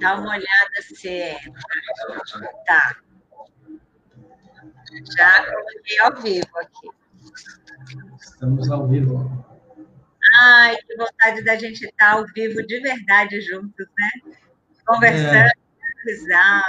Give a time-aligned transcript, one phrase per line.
[0.00, 1.52] Dá uma olhada se entra.
[2.66, 2.96] Tá.
[5.16, 6.88] Já coloquei ao vivo aqui.
[8.18, 9.46] Estamos ao vivo.
[10.40, 14.10] Ai, que vontade da gente estar ao vivo de verdade juntos, né?
[14.86, 15.50] Conversando, é.
[16.06, 16.64] risada.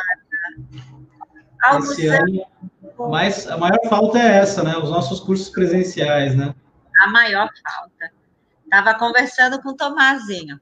[3.10, 4.78] Mas a maior falta é essa, né?
[4.78, 6.54] Os nossos cursos presenciais, né?
[7.02, 8.12] A maior falta.
[8.64, 10.60] Estava conversando com o Tomazinho.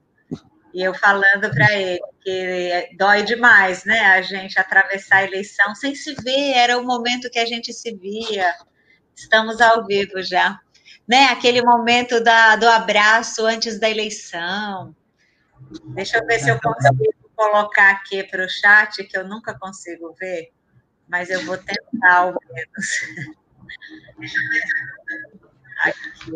[0.73, 3.99] E eu falando para ele que dói demais, né?
[3.99, 7.95] A gente atravessar a eleição sem se ver, era o momento que a gente se
[7.95, 8.55] via.
[9.15, 10.59] Estamos ao vivo já.
[11.07, 11.25] Né?
[11.25, 14.95] Aquele momento da, do abraço antes da eleição.
[15.93, 20.13] Deixa eu ver se eu consigo colocar aqui para o chat, que eu nunca consigo
[20.19, 20.51] ver,
[21.07, 23.35] mas eu vou tentar ao menos.
[25.83, 26.31] Aqui.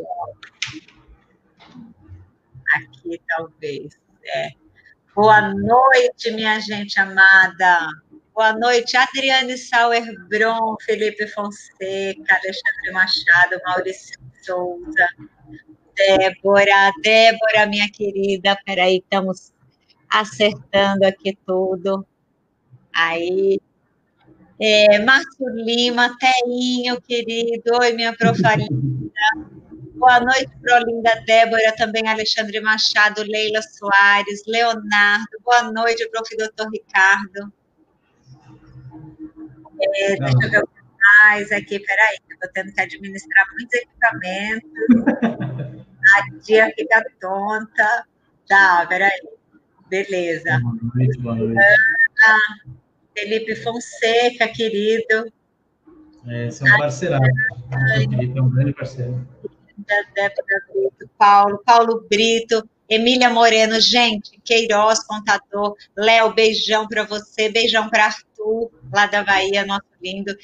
[2.73, 4.06] Aqui, talvez.
[5.15, 7.87] Boa noite, minha gente amada.
[8.33, 15.07] Boa noite, Adriane Sauerbron, Felipe Fonseca, Alexandre Machado, Maurício Souza,
[15.95, 18.55] Débora, Débora, minha querida.
[18.63, 19.51] Peraí, estamos
[20.09, 22.05] acertando aqui tudo.
[22.93, 23.59] Aí.
[24.59, 27.75] É, Márcio Lima, Teinho, querido.
[27.79, 28.69] Oi, minha profarina.
[29.97, 35.27] Boa noite, Prolinda Débora, também Alexandre Machado, Leila Soares, Leonardo.
[35.43, 36.37] Boa noite, prof.
[36.37, 37.51] Doutor Ricardo.
[39.81, 41.79] É, deixa eu ver o que mais aqui.
[41.79, 44.69] Peraí, estou tendo que administrar muitos equipamentos.
[46.15, 48.05] A tia fica tonta.
[48.47, 49.19] Tá, peraí.
[49.89, 50.59] Beleza.
[50.59, 51.59] Boa noite, boa noite.
[53.17, 55.33] Felipe Fonseca, querido.
[56.27, 56.91] É, esse é um
[58.11, 59.27] Felipe é um grande parceiro.
[60.13, 67.89] Débora Brito, Paulo, Paulo Brito, Emília Moreno, gente, Queiroz, contador, Léo, beijão para você, beijão
[67.89, 70.35] para Arthur, lá da Bahia, nosso lindo.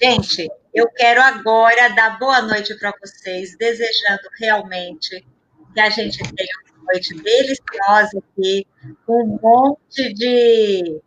[0.00, 5.26] Gente, eu quero agora dar boa noite para vocês, desejando realmente
[5.74, 8.66] que a gente tenha uma noite deliciosa aqui,
[9.04, 11.00] com um monte de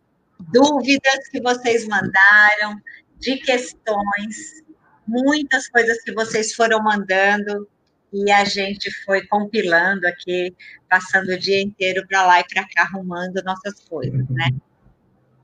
[0.52, 2.80] dúvidas que vocês mandaram,
[3.18, 4.62] de questões,
[5.06, 7.68] muitas coisas que vocês foram mandando
[8.12, 10.54] e a gente foi compilando aqui,
[10.88, 14.50] passando o dia inteiro para lá e para cá arrumando nossas coisas, né?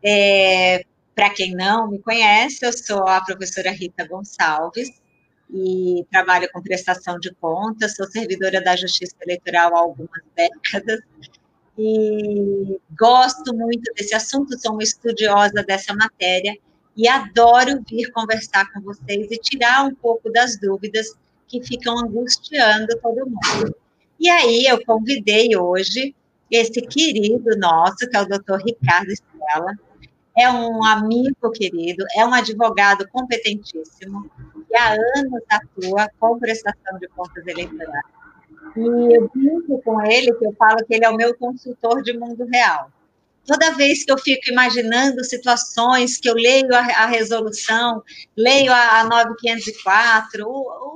[0.02, 0.84] É,
[1.14, 4.90] para quem não me conhece, eu sou a professora Rita Gonçalves
[5.50, 11.00] e trabalho com prestação de contas, sou servidora da Justiça Eleitoral há algumas décadas
[11.78, 16.56] e gosto muito desse assunto, sou uma estudiosa dessa matéria
[16.96, 21.14] e adoro vir conversar com vocês e tirar um pouco das dúvidas
[21.48, 23.74] que ficam angustiando todo mundo.
[24.18, 26.14] E aí eu convidei hoje
[26.50, 29.74] esse querido nosso, que é o doutor Ricardo Estela,
[30.36, 34.30] é um amigo querido, é um advogado competentíssimo,
[34.68, 38.04] que há anos atua com prestação de contas eleitorais.
[38.76, 42.16] E eu brinco com ele, que eu falo que ele é o meu consultor de
[42.16, 42.90] mundo real
[43.46, 48.02] toda vez que eu fico imaginando situações que eu leio a, a resolução,
[48.36, 50.46] leio a, a 9504,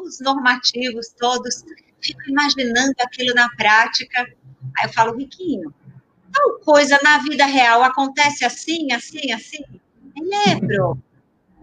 [0.03, 1.65] os normativos todos,
[2.01, 4.23] fico imaginando aquilo na prática.
[4.79, 5.75] Aí eu falo, Riquinho,
[6.33, 9.65] tal coisa na vida real acontece assim, assim, assim?
[10.17, 10.99] Ele é, bro.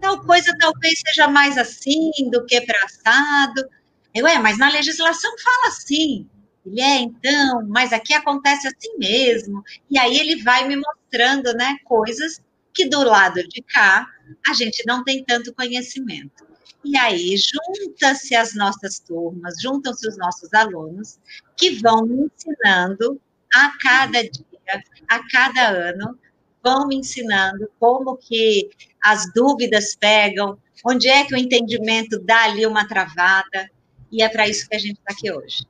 [0.00, 3.66] Tal coisa talvez seja mais assim do que para assado.
[4.14, 6.28] Eu, é, mas na legislação fala assim.
[6.64, 9.62] Ele é, então, mas aqui acontece assim mesmo.
[9.90, 12.40] E aí ele vai me mostrando, né, coisas
[12.72, 14.06] que do lado de cá
[14.48, 16.46] a gente não tem tanto conhecimento.
[16.84, 21.18] E aí junta-se as nossas turmas, juntam-se os nossos alunos
[21.56, 23.20] que vão me ensinando
[23.54, 26.18] a cada dia, a cada ano,
[26.62, 28.70] vão me ensinando como que
[29.02, 33.70] as dúvidas pegam, onde é que o entendimento dá ali uma travada,
[34.10, 35.64] e é para isso que a gente está aqui hoje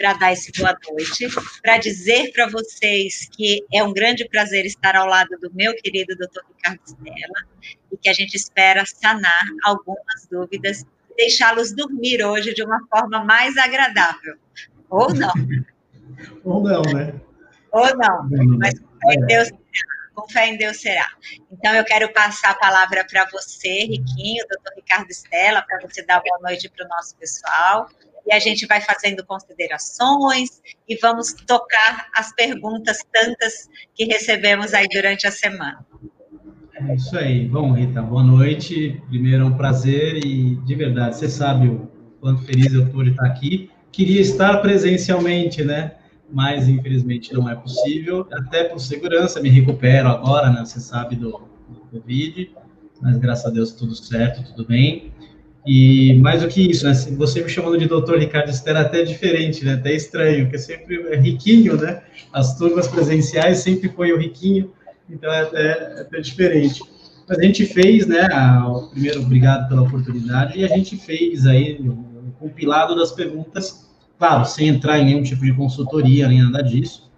[0.00, 1.28] para dar esse boa noite,
[1.60, 6.16] para dizer para vocês que é um grande prazer estar ao lado do meu querido
[6.16, 12.54] doutor Ricardo Stella e que a gente espera sanar algumas dúvidas e deixá-los dormir hoje
[12.54, 14.36] de uma forma mais agradável.
[14.88, 15.34] Ou não.
[16.44, 17.14] Ou não, né?
[17.70, 19.50] Ou não, mas com fé em Deus
[20.14, 21.08] com fé em Deus será.
[21.52, 26.20] Então, eu quero passar a palavra para você, Riquinho, doutor Ricardo Stella, para você dar
[26.20, 27.88] boa noite para o nosso pessoal
[28.26, 34.86] e a gente vai fazendo considerações e vamos tocar as perguntas tantas que recebemos aí
[34.88, 35.84] durante a semana.
[36.74, 37.46] É isso aí.
[37.46, 39.02] Bom, Rita, boa noite.
[39.08, 41.90] Primeiro, é um prazer e, de verdade, você sabe o
[42.20, 43.70] quanto feliz eu estou de estar aqui.
[43.92, 45.96] Queria estar presencialmente, né?
[46.32, 48.26] mas infelizmente não é possível.
[48.32, 50.64] Até por segurança, me recupero agora, né?
[50.64, 52.52] Você sabe do, do Covid,
[53.00, 55.12] mas graças a Deus tudo certo, tudo bem.
[55.66, 56.94] E mais do que isso, né?
[56.94, 59.74] Você me chamando de doutor Ricardo Esther é até diferente, né?
[59.74, 62.02] Até estranho, porque sempre é riquinho, né?
[62.32, 64.72] As turmas presenciais sempre foi o riquinho,
[65.08, 65.66] então é até,
[65.98, 66.80] é até diferente.
[67.28, 68.26] Mas a gente fez, né?
[68.90, 73.86] Primeiro, obrigado pela oportunidade, e a gente fez aí um compilado das perguntas,
[74.18, 77.10] claro, sem entrar em nenhum tipo de consultoria, nem nada disso,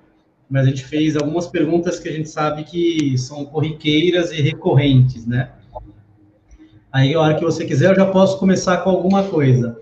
[0.50, 5.25] mas a gente fez algumas perguntas que a gente sabe que são corriqueiras e recorrentes,
[5.27, 5.50] né?
[6.93, 9.81] Aí, a hora que você quiser, eu já posso começar com alguma coisa.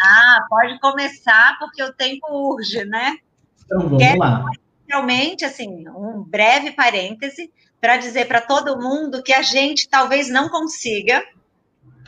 [0.00, 3.16] Ah, pode começar, porque o tempo urge, né?
[3.64, 4.44] Então, vamos Quer, lá.
[4.88, 10.48] Realmente, assim, um breve parêntese para dizer para todo mundo que a gente talvez não
[10.48, 11.24] consiga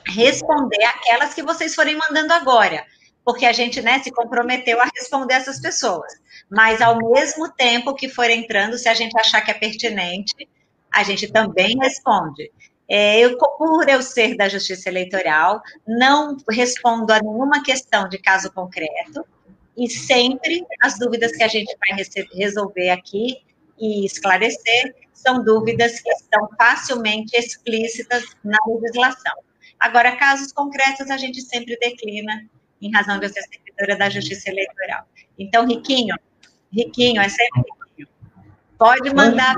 [0.06, 2.84] responder aquelas que vocês forem mandando agora,
[3.24, 6.12] porque a gente, né, se comprometeu a responder essas pessoas.
[6.48, 10.48] Mas, ao mesmo tempo que for entrando, se a gente achar que é pertinente,
[10.92, 12.52] a gente também responde.
[12.88, 18.52] É, eu, por eu ser da Justiça Eleitoral, não respondo a nenhuma questão de caso
[18.52, 19.24] concreto,
[19.76, 21.98] e sempre as dúvidas que a gente vai
[22.34, 23.38] resolver aqui
[23.78, 29.34] e esclarecer são dúvidas que estão facilmente explícitas na legislação.
[29.80, 32.46] Agora, casos concretos a gente sempre declina,
[32.80, 35.08] em razão de eu ser servidora da Justiça Eleitoral.
[35.38, 36.14] Então, Riquinho,
[36.72, 38.08] Riquinho, é sempre Riquinho.
[38.78, 39.54] Pode mandar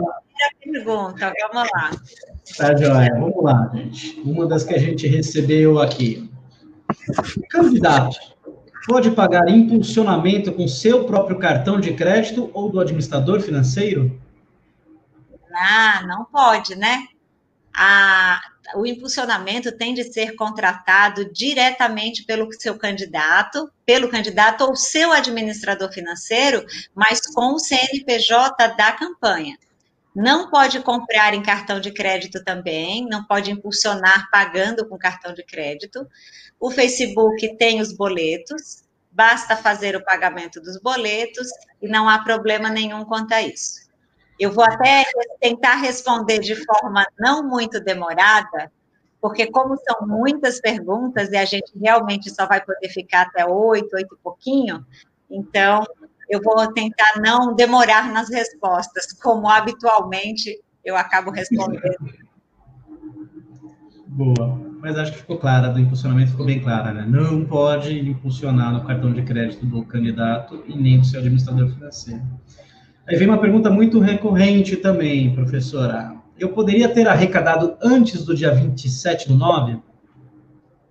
[0.63, 1.91] pergunta, vamos lá.
[2.57, 3.13] Tá, joia.
[3.15, 4.21] Vamos lá, gente.
[4.21, 6.31] Uma das que a gente recebeu aqui.
[7.51, 8.17] Candidato
[8.87, 14.21] pode pagar impulsionamento com seu próprio cartão de crédito ou do administrador financeiro?
[15.53, 17.07] Ah, não pode, né?
[17.75, 18.41] A,
[18.75, 25.93] o impulsionamento tem de ser contratado diretamente pelo seu candidato, pelo candidato ou seu administrador
[25.93, 29.57] financeiro, mas com o CNPJ da campanha.
[30.17, 35.45] Não pode comprar em cartão de crédito também, não pode impulsionar pagando com cartão de
[35.45, 36.09] crédito.
[36.59, 38.83] O Facebook tem os boletos,
[39.13, 41.47] basta fazer o pagamento dos boletos
[41.83, 43.91] e não há problema nenhum quanto a isso.
[44.41, 45.05] Eu vou até
[45.39, 48.73] tentar responder de forma não muito demorada,
[49.21, 53.95] porque como são muitas perguntas e a gente realmente só vai poder ficar até oito,
[53.95, 54.83] oito e pouquinho,
[55.31, 55.87] então
[56.29, 61.83] eu vou tentar não demorar nas respostas, como habitualmente eu acabo respondendo.
[64.09, 67.05] Boa, mas acho que ficou clara, do impulsionamento ficou bem clara, né?
[67.07, 72.23] Não pode impulsionar no cartão de crédito do candidato e nem do seu administrador financeiro.
[73.07, 76.17] Aí vem uma pergunta muito recorrente também, professora.
[76.39, 79.81] Eu poderia ter arrecadado antes do dia 27 do 9?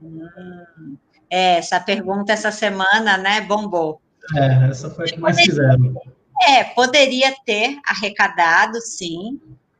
[0.01, 0.97] Hum,
[1.29, 4.01] é, essa pergunta essa semana, né, bombou.
[4.35, 6.01] É, essa foi a que mais fizeram.
[6.47, 9.39] É, poderia ter arrecadado, sim.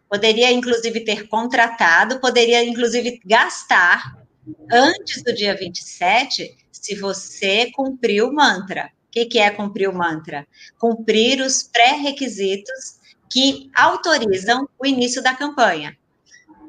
[0.10, 4.18] Poderia, inclusive, ter contratado, poderia, inclusive, gastar
[4.72, 8.92] antes do dia 27, se você cumpriu o mantra.
[9.08, 10.48] O que, que é cumprir o mantra?
[10.78, 13.00] Cumprir os pré-requisitos
[13.32, 15.98] que autorizam o início da campanha.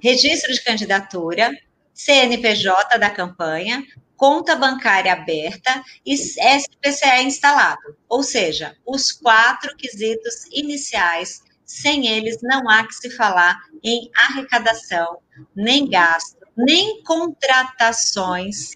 [0.03, 1.51] Registro de candidatura,
[1.93, 3.85] CNPJ da campanha,
[4.17, 12.69] conta bancária aberta e SPCE instalado, ou seja, os quatro quesitos iniciais, sem eles não
[12.69, 15.19] há que se falar em arrecadação,
[15.55, 18.73] nem gasto, nem contratações,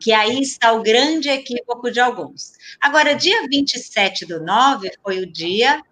[0.00, 2.52] que aí está o grande equívoco de alguns.
[2.80, 5.82] Agora, dia 27 do 9 foi o dia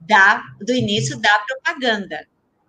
[0.00, 2.26] da, do início da propaganda.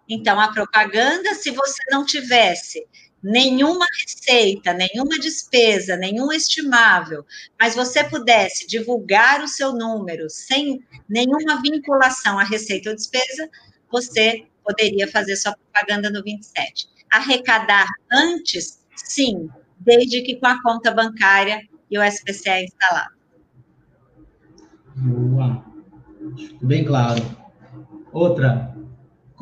[0.07, 2.85] Então, a propaganda, se você não tivesse
[3.23, 7.25] nenhuma receita, nenhuma despesa, nenhum estimável,
[7.59, 13.49] mas você pudesse divulgar o seu número sem nenhuma vinculação à receita ou despesa,
[13.89, 16.89] você poderia fazer sua propaganda no 27.
[17.09, 19.49] Arrecadar antes, sim,
[19.79, 23.13] desde que com a conta bancária e o SPCE instalado.
[24.95, 25.63] Boa.
[26.61, 27.21] Bem claro.
[28.11, 28.72] Outra,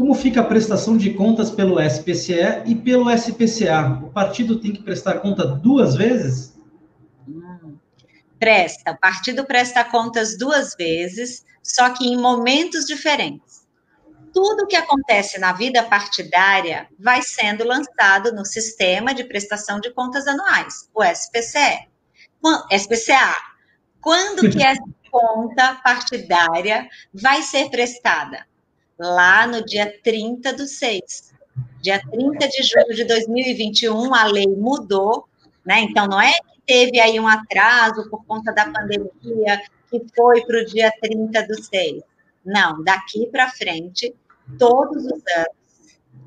[0.01, 4.01] como fica a prestação de contas pelo SPCE e pelo SPCA?
[4.01, 6.60] O partido tem que prestar conta duas vezes?
[7.27, 7.77] Hum,
[8.39, 8.93] presta.
[8.93, 13.67] O partido presta contas duas vezes, só que em momentos diferentes.
[14.34, 20.25] Tudo que acontece na vida partidária vai sendo lançado no sistema de prestação de contas
[20.25, 21.88] anuais, o SPCE.
[22.75, 23.36] SPCA.
[24.01, 24.81] Quando que essa
[25.12, 28.50] conta partidária vai ser prestada?
[29.01, 31.34] Lá no dia 30 do 6.
[31.81, 35.27] Dia 30 de julho de 2021, a lei mudou,
[35.65, 35.81] né?
[35.81, 40.62] Então, não é que teve aí um atraso por conta da pandemia, que foi para
[40.62, 42.03] o dia 30 do 6.
[42.46, 44.13] Não, daqui para frente,
[44.60, 45.62] todos os anos,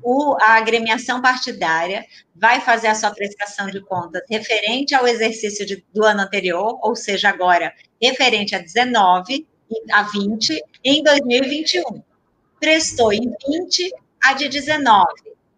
[0.03, 2.05] o, a agremiação partidária
[2.35, 6.95] vai fazer a sua prestação de contas referente ao exercício de, do ano anterior, ou
[6.95, 9.47] seja, agora referente a 19
[9.91, 12.03] a 20 em 2021.
[12.59, 13.93] Prestou em 20
[14.23, 15.05] a de 19,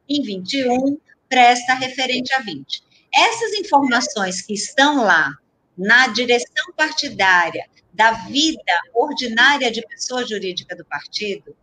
[0.10, 0.98] em 21
[1.30, 2.84] presta referente a 20.
[3.14, 5.32] Essas informações que estão lá
[5.78, 11.56] na direção partidária da vida ordinária de pessoa jurídica do partido,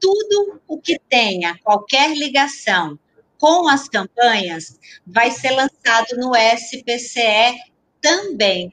[0.00, 2.98] tudo o que tenha qualquer ligação
[3.38, 7.58] com as campanhas vai ser lançado no SPCE
[8.00, 8.72] também.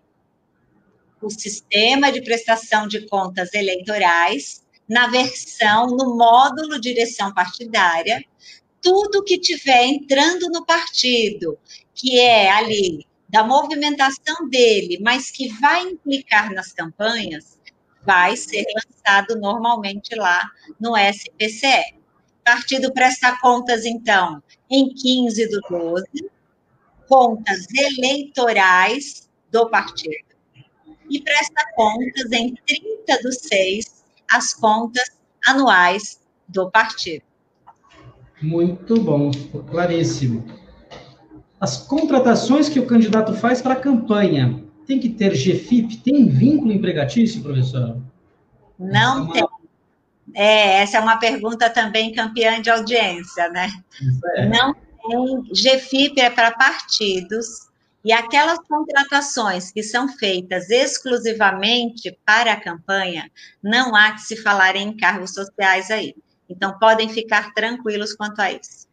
[1.22, 4.61] O sistema de prestação de contas eleitorais,
[4.92, 8.22] na versão, no módulo direção partidária,
[8.82, 11.58] tudo que tiver entrando no partido,
[11.96, 17.58] que é ali da movimentação dele, mas que vai implicar nas campanhas,
[18.04, 20.46] vai ser lançado normalmente lá
[20.78, 21.96] no SPCE.
[22.44, 26.06] Partido presta contas, então, em 15 do 12,
[27.08, 30.36] contas eleitorais do partido,
[31.10, 34.01] e presta contas em 30 do 6,
[34.32, 35.12] as contas
[35.46, 37.24] anuais do partido.
[38.42, 39.32] Muito bom,
[39.70, 40.46] claríssimo.
[41.60, 45.98] As contratações que o candidato faz para a campanha, tem que ter GFIP?
[45.98, 47.98] Tem vínculo empregatício, professor?
[48.80, 49.34] Não é uma...
[49.34, 49.48] tem.
[50.34, 53.70] É, essa é uma pergunta também campeã de audiência, né?
[54.38, 54.48] É.
[54.48, 54.92] Não tem.
[55.54, 57.71] GFIP é para partidos
[58.04, 63.30] e aquelas contratações que são feitas exclusivamente para a campanha,
[63.64, 66.16] não há que se falar em encargos sociais aí.
[66.50, 68.88] Então, podem ficar tranquilos quanto a isso.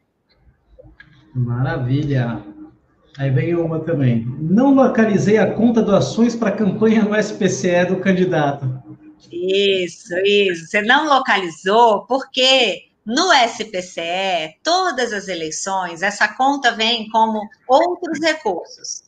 [1.35, 2.43] Maravilha.
[3.19, 4.25] Aí vem uma também.
[4.39, 8.81] Não localizei a conta doações para a campanha no SPCE do candidato.
[9.33, 10.67] Isso, isso.
[10.67, 19.03] Você não localizou porque no SPCE, todas as eleições, essa conta vem como outros recursos.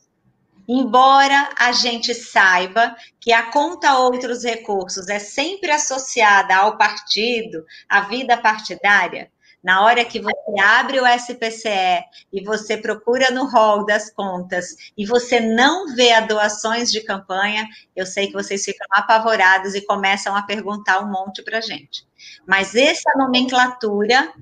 [0.67, 8.01] Embora a gente saiba que a conta outros recursos é sempre associada ao partido, à
[8.01, 9.31] vida partidária,
[9.63, 12.03] na hora que você abre o SPCE
[12.33, 17.67] e você procura no rol das contas e você não vê a doações de campanha,
[17.95, 22.05] eu sei que vocês ficam apavorados e começam a perguntar um monte para gente.
[22.47, 24.33] Mas essa nomenclatura,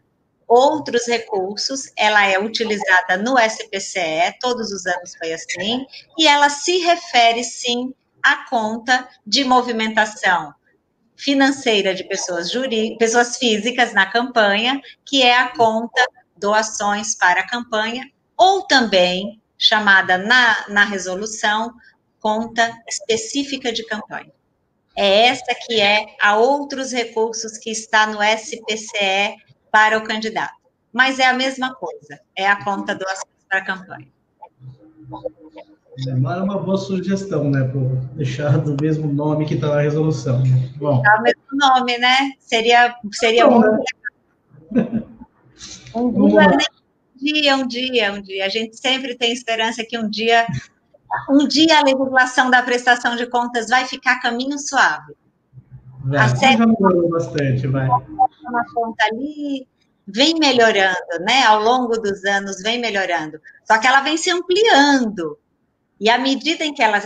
[0.47, 5.85] outros recursos, ela é utilizada no SPCE, todos os anos foi assim,
[6.17, 10.53] e ela se refere sim à conta de movimentação
[11.19, 12.49] financeira de pessoas
[12.97, 16.01] pessoas físicas na campanha, que é a conta
[16.37, 21.73] doações para a campanha, ou também chamada na, na resolução
[22.21, 24.31] conta específica de campanha.
[24.95, 29.35] É essa que é a outros recursos que está no SPCE
[29.69, 30.57] para o candidato.
[30.91, 34.07] Mas é a mesma coisa, é a conta doações para a campanha.
[36.07, 37.63] É uma boa sugestão, né?
[37.63, 40.43] Por deixar do mesmo nome que está na resolução.
[40.77, 41.01] Bom.
[41.01, 42.31] Tá o mesmo nome, né?
[42.39, 43.61] Seria, seria bom.
[44.71, 45.03] Né?
[45.95, 46.57] Um dia, né?
[47.15, 48.45] um dia, um dia, um dia.
[48.45, 50.45] A gente sempre tem esperança que um dia,
[51.29, 55.13] um dia a legislação da prestação de contas vai ficar caminho suave.
[56.05, 57.87] Vai, a já melhorou bastante, vai.
[57.87, 59.67] Uma conta ali,
[60.07, 61.43] vem melhorando, né?
[61.43, 63.39] Ao longo dos anos vem melhorando.
[63.65, 65.37] Só que ela vem se ampliando.
[65.99, 67.01] E à medida em que ela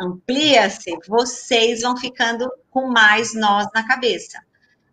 [0.00, 4.38] amplia-se, vocês vão ficando com mais nós na cabeça.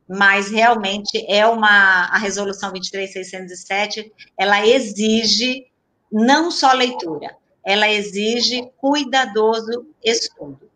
[0.10, 5.68] Mas realmente é uma a resolução 23607, ela exige
[6.12, 10.70] não só leitura, ela exige cuidadoso estudo.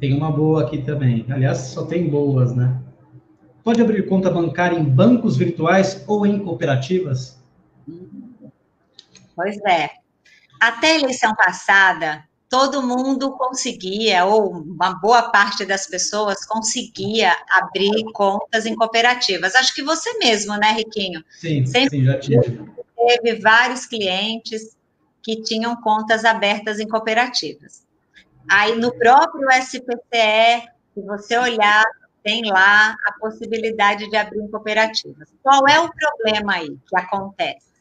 [0.00, 1.24] Tem uma boa aqui também.
[1.28, 2.80] Aliás, só tem boas, né?
[3.62, 7.42] Pode abrir conta bancária em bancos virtuais ou em cooperativas?
[9.34, 9.90] Pois é.
[10.60, 18.04] Até a eleição passada, todo mundo conseguia, ou uma boa parte das pessoas conseguia abrir
[18.12, 19.54] contas em cooperativas.
[19.56, 21.24] Acho que você mesmo, né, Riquinho?
[21.30, 22.64] Sim, Sempre sim, já tive.
[22.96, 24.76] Teve vários clientes
[25.22, 27.84] que tinham contas abertas em cooperativas.
[28.48, 31.84] Aí, no próprio SPCE, se você olhar,
[32.22, 35.28] tem lá a possibilidade de abrir em cooperativas.
[35.42, 37.73] Qual é o problema aí que acontece?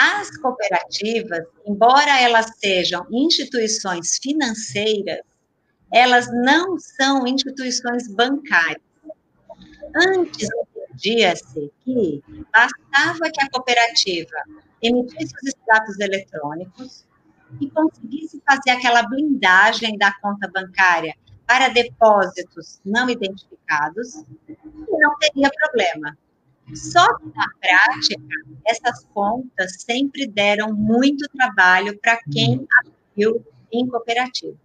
[0.00, 5.20] As cooperativas, embora elas sejam instituições financeiras,
[5.92, 8.82] elas não são instituições bancárias.
[9.96, 14.36] Antes entendia-se que bastava que a cooperativa
[14.82, 17.08] emitisse os extratos eletrônicos,
[17.60, 21.14] e conseguisse fazer aquela blindagem da conta bancária
[21.46, 24.22] para depósitos não identificados,
[24.88, 26.16] não teria problema.
[26.74, 28.22] Só que, na prática,
[28.66, 34.56] essas contas sempre deram muito trabalho para quem abriu em cooperativas.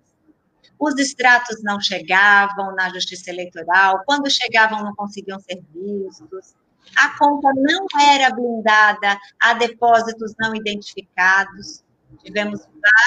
[0.79, 6.55] Os extratos não chegavam na justiça eleitoral, quando chegavam não conseguiam ser vistos,
[6.97, 11.83] a conta não era blindada a depósitos não identificados.
[12.23, 12.61] Tivemos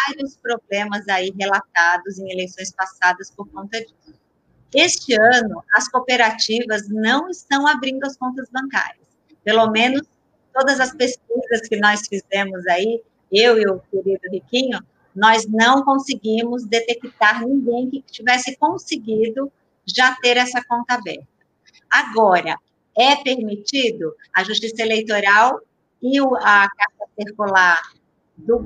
[0.09, 4.15] vários problemas aí relatados em eleições passadas por conta disso.
[4.79, 9.07] Este ano, as cooperativas não estão abrindo as contas bancárias.
[9.43, 10.07] Pelo menos
[10.53, 13.03] todas as pesquisas que nós fizemos aí,
[13.33, 14.79] eu e o querido Riquinho,
[15.15, 19.51] nós não conseguimos detectar ninguém que tivesse conseguido
[19.87, 21.27] já ter essa conta aberta.
[21.91, 22.59] Agora,
[22.95, 25.59] é permitido a Justiça Eleitoral
[26.03, 27.81] e a Carta Circular
[28.37, 28.63] do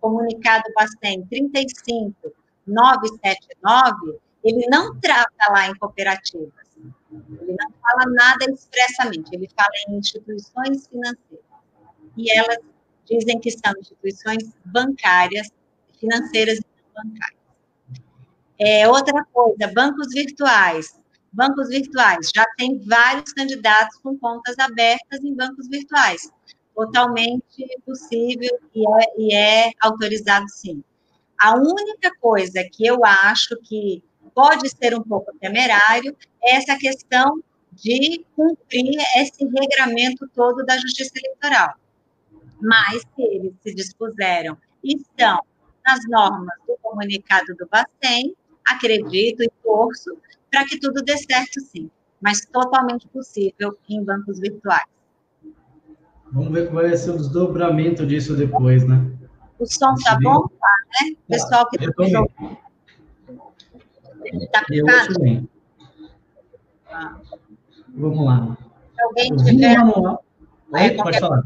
[0.00, 6.66] comunicado Bacen 35979, ele não trata lá em cooperativas.
[7.10, 11.44] Ele não fala nada expressamente, ele fala em instituições financeiras.
[12.16, 12.58] E elas
[13.04, 15.48] dizem que são instituições bancárias,
[15.98, 17.40] financeiras e bancárias.
[18.58, 20.98] É, outra coisa, bancos virtuais.
[21.32, 26.28] Bancos virtuais, já tem vários candidatos com contas abertas em bancos virtuais
[26.74, 30.82] totalmente possível e é, e é autorizado sim.
[31.38, 34.02] A única coisa que eu acho que
[34.34, 41.12] pode ser um pouco temerário é essa questão de cumprir esse regramento todo da Justiça
[41.16, 41.74] Eleitoral.
[42.60, 45.40] Mas se eles se dispuseram e estão
[45.84, 48.34] nas normas do comunicado do Bacen,
[48.66, 50.16] acredito e torço
[50.50, 54.84] para que tudo dê certo sim, mas totalmente possível em bancos virtuais.
[56.32, 59.10] Vamos ver como vai ser o desdobramento disso depois, né?
[59.58, 61.16] O som tá bom, tá, né?
[61.28, 61.92] Pessoal que eu
[64.52, 65.48] tá Tá ouço bem.
[66.90, 67.16] Ah.
[67.94, 68.56] Vamos lá.
[68.94, 69.76] Se alguém tiver...
[70.72, 71.42] Oi, pode falar.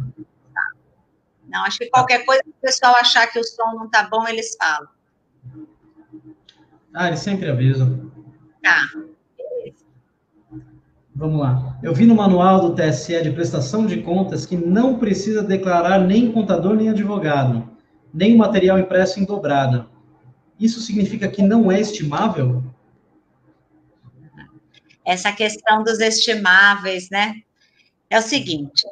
[1.48, 4.26] Não, acho que qualquer coisa que o pessoal achar que o som não tá bom,
[4.26, 4.88] eles falam.
[6.92, 8.10] Ah, eles sempre avisam.
[8.62, 8.88] Tá.
[11.14, 11.78] Vamos lá.
[11.80, 16.32] Eu vi no manual do TSE de prestação de contas que não precisa declarar nem
[16.32, 17.68] contador nem advogado,
[18.12, 19.86] nem material impresso em dobrada.
[20.58, 22.62] Isso significa que não é estimável?
[25.04, 27.42] Essa questão dos estimáveis, né?
[28.08, 28.86] É o seguinte: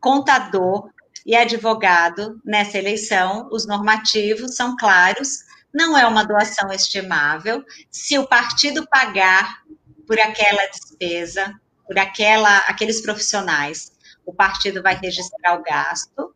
[0.00, 0.90] contador
[1.24, 7.64] e advogado nessa eleição, os normativos são claros, não é uma doação estimável.
[7.90, 9.62] Se o partido pagar
[10.06, 13.92] por aquela despesa, por aquela, aqueles profissionais.
[14.24, 16.34] O partido vai registrar o gasto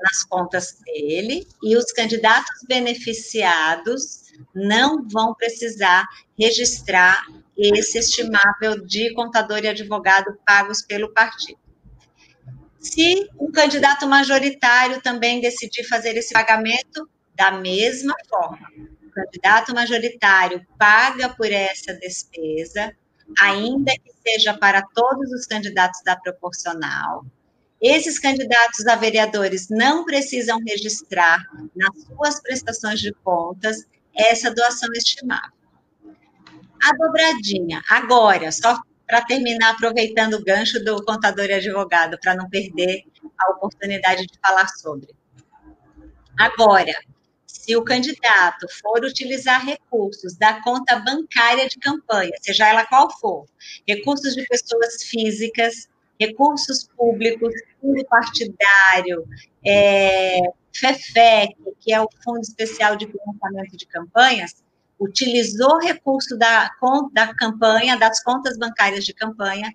[0.00, 6.06] nas contas dele e os candidatos beneficiados não vão precisar
[6.38, 7.24] registrar
[7.56, 11.58] esse estimável de contador e advogado pagos pelo partido.
[12.78, 18.70] Se um candidato majoritário também decidir fazer esse pagamento, da mesma forma,
[19.04, 22.94] o candidato majoritário paga por essa despesa,
[23.40, 27.24] ainda que seja para todos os candidatos da proporcional.
[27.88, 31.46] Esses candidatos a vereadores não precisam registrar
[31.76, 35.52] nas suas prestações de contas essa doação estimável.
[36.82, 42.50] A dobradinha, agora, só para terminar, aproveitando o gancho do contador e advogado, para não
[42.50, 43.04] perder
[43.38, 45.14] a oportunidade de falar sobre.
[46.36, 46.92] Agora,
[47.46, 53.46] se o candidato for utilizar recursos da conta bancária de campanha, seja ela qual for,
[53.86, 55.88] recursos de pessoas físicas,
[56.18, 59.26] recursos públicos, fundo partidário,
[59.64, 60.40] é,
[60.74, 64.64] FEFEC, que é o Fundo Especial de Financiamento de Campanhas,
[64.98, 66.70] utilizou recurso da,
[67.12, 69.70] da campanha, das contas bancárias de campanha,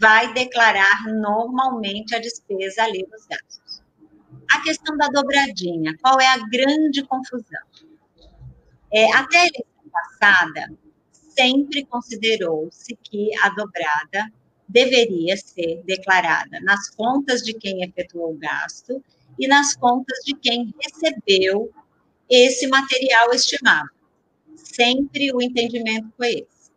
[0.00, 3.82] vai declarar normalmente a despesa ali nos gastos.
[4.50, 7.60] A questão da dobradinha, qual é a grande confusão?
[8.92, 10.72] É, até a eleição passada,
[11.10, 14.30] sempre considerou-se que a dobrada
[14.72, 19.02] deveria ser declarada nas contas de quem efetuou o gasto
[19.38, 21.70] e nas contas de quem recebeu
[22.28, 23.90] esse material estimado.
[24.56, 26.70] Sempre o entendimento foi esse.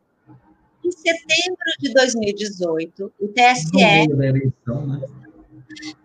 [0.83, 3.71] Em setembro de 2018, o TSE.
[3.71, 5.01] No meio da eleição, né?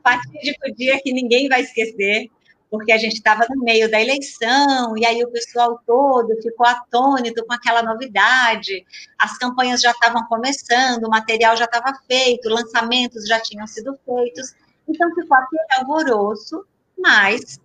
[0.03, 2.31] fatídico dia que ninguém vai esquecer,
[2.71, 7.45] porque a gente estava no meio da eleição, e aí o pessoal todo ficou atônito
[7.45, 8.87] com aquela novidade,
[9.19, 14.55] as campanhas já estavam começando, o material já estava feito, lançamentos já tinham sido feitos,
[14.89, 16.65] então ficou aquele alvoroço,
[16.97, 17.59] mas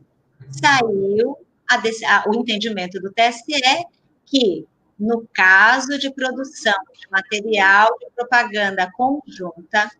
[0.49, 1.37] saiu
[1.69, 3.85] a, a, o entendimento do TSE
[4.25, 4.65] que,
[4.99, 9.91] no caso de produção de material de propaganda conjunta,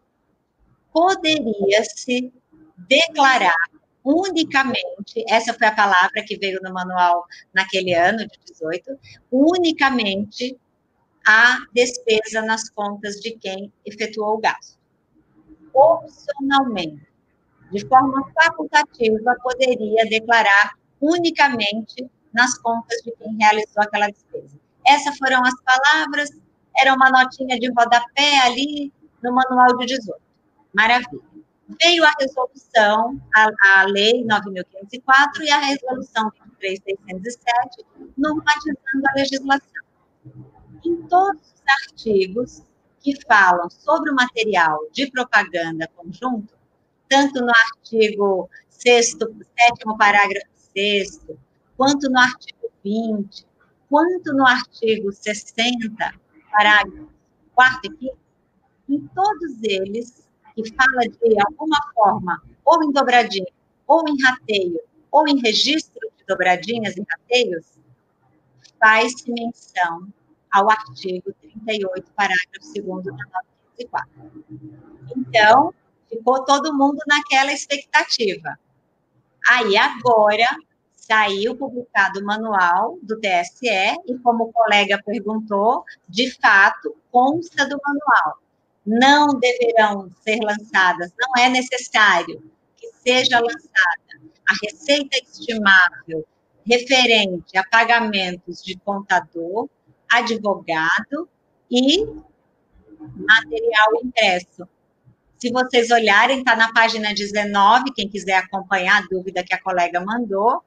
[0.91, 2.33] poderia-se
[2.77, 3.55] declarar
[4.05, 8.97] unicamente, essa foi a palavra que veio no manual naquele ano de 18,
[9.31, 10.55] unicamente
[11.27, 14.77] a despesa nas contas de quem efetuou o gasto.
[15.73, 17.07] Opcionalmente,
[17.71, 24.59] de forma facultativa, poderia declarar unicamente nas contas de quem realizou aquela despesa.
[24.85, 26.29] Essas foram as palavras,
[26.77, 30.21] era uma notinha de rodapé ali no manual de 18.
[30.73, 31.34] Maravilha.
[31.81, 37.85] Veio a resolução, a, a lei 9.504 e a resolução 23.607,
[38.17, 39.83] normatizando a legislação.
[40.85, 42.63] Em todos os artigos
[42.99, 46.53] que falam sobre o material de propaganda conjunto,
[47.09, 49.17] tanto no artigo 6
[49.57, 51.21] sétimo parágrafo 6
[51.77, 53.45] quanto no artigo 20,
[53.89, 56.13] quanto no artigo 60,
[56.51, 57.09] parágrafo
[57.53, 58.17] 4 e 5,
[58.89, 63.51] em todos eles, que fala de alguma forma, ou em dobradinha,
[63.85, 64.79] ou em rateio,
[65.11, 67.65] ou em registro de dobradinhas e rateios,
[68.79, 70.07] faz-se menção
[70.51, 74.09] ao artigo 38, parágrafo 2 da 904.
[75.17, 75.73] Então,
[76.09, 78.57] ficou todo mundo naquela expectativa.
[79.47, 80.47] Aí, agora,
[80.95, 87.77] saiu publicado o manual do TSE, e como o colega perguntou, de fato, consta do
[87.83, 88.39] manual.
[88.85, 92.43] Não deverão ser lançadas, não é necessário
[92.77, 94.05] que seja lançada
[94.47, 96.25] a receita estimável
[96.65, 99.69] referente a pagamentos de contador,
[100.09, 101.29] advogado
[101.69, 102.05] e
[102.99, 104.67] material impresso.
[105.37, 109.99] Se vocês olharem, está na página 19, quem quiser acompanhar a dúvida que a colega
[109.99, 110.63] mandou,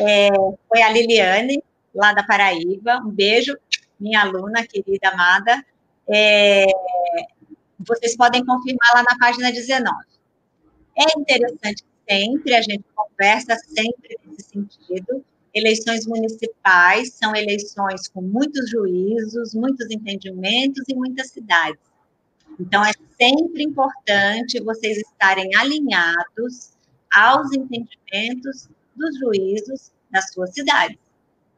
[0.00, 0.28] é,
[0.68, 1.62] foi a Liliane,
[1.94, 2.98] lá da Paraíba.
[3.04, 3.56] Um beijo,
[3.98, 5.64] minha aluna querida, amada.
[6.08, 6.66] É,
[7.78, 9.94] vocês podem confirmar lá na página 19.
[10.96, 15.24] É interessante sempre, a gente conversa sempre nesse sentido.
[15.54, 21.80] Eleições municipais são eleições com muitos juízos, muitos entendimentos e muitas cidades.
[22.60, 26.72] Então, é sempre importante vocês estarem alinhados
[27.14, 30.98] aos entendimentos dos juízos das suas cidades.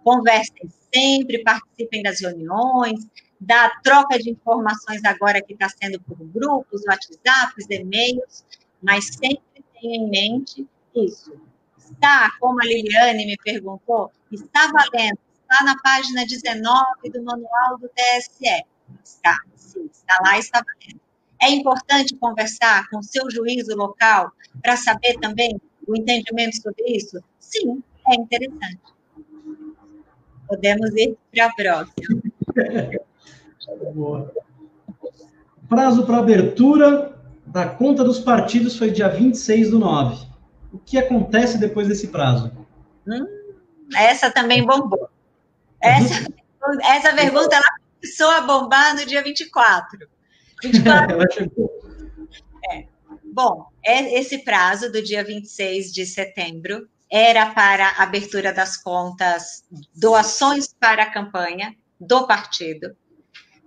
[0.04, 3.06] Conversem sempre, participem das reuniões,
[3.40, 8.44] da troca de informações agora que está sendo por grupos, WhatsApps, e-mails,
[8.82, 11.32] mas sempre tenha em mente isso.
[11.78, 17.88] Está, como a Liliane me perguntou, está valendo, está na página 19 do manual do
[17.88, 18.64] TSE.
[19.02, 21.00] Está, sim, está lá e está valendo.
[21.42, 24.30] É importante conversar com o seu juízo local
[24.62, 27.18] para saber também o entendimento sobre isso?
[27.38, 28.80] Sim, é interessante.
[30.46, 32.22] Podemos ir para a próxima.
[33.94, 34.32] Boa.
[35.68, 40.26] Prazo para abertura da conta dos partidos foi dia 26 do 9.
[40.72, 42.52] O que acontece depois desse prazo?
[43.06, 43.26] Hum,
[43.94, 45.08] essa também bombou.
[45.80, 46.26] Essa,
[46.82, 47.64] essa pergunta ela
[48.00, 50.08] começou a bombar no dia 24.
[50.62, 51.18] 24.
[52.70, 52.84] é.
[53.32, 59.64] Bom, é esse prazo do dia 26 de setembro era para a abertura das contas,
[59.94, 62.96] doações para a campanha do partido.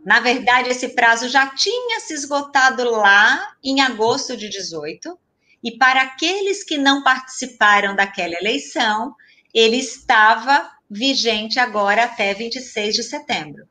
[0.05, 5.17] Na verdade, esse prazo já tinha se esgotado lá em agosto de 18,
[5.63, 9.15] e para aqueles que não participaram daquela eleição,
[9.53, 13.65] ele estava vigente agora até 26 de setembro.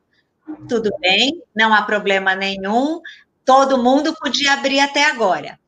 [0.67, 2.99] Tudo bem, não há problema nenhum,
[3.45, 5.59] todo mundo podia abrir até agora.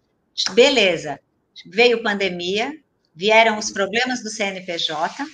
[0.51, 1.19] Beleza,
[1.67, 2.73] veio pandemia,
[3.13, 5.25] vieram os problemas do CNPJ,